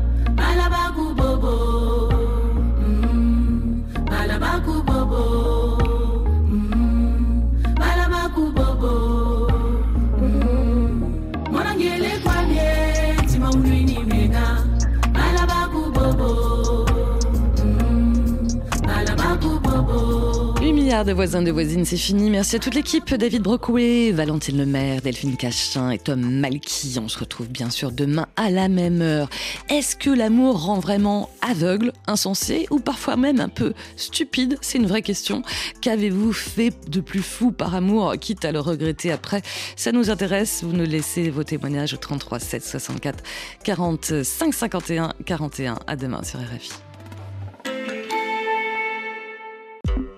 [21.02, 22.30] de voisins de voisines, c'est fini.
[22.30, 23.12] Merci à toute l'équipe.
[23.12, 26.96] David Brocoué, Valentine Lemaire, Delphine Cachin et Tom Malky.
[27.02, 29.28] On se retrouve bien sûr demain à la même heure.
[29.68, 34.56] Est-ce que l'amour rend vraiment aveugle, insensé ou parfois même un peu stupide?
[34.60, 35.42] C'est une vraie question.
[35.80, 39.42] Qu'avez-vous fait de plus fou par amour, quitte à le regretter après?
[39.74, 40.62] Ça nous intéresse.
[40.62, 43.24] Vous nous laissez vos témoignages au 33 7 64
[43.64, 45.78] 45 51 41.
[45.88, 46.93] À demain sur RFI.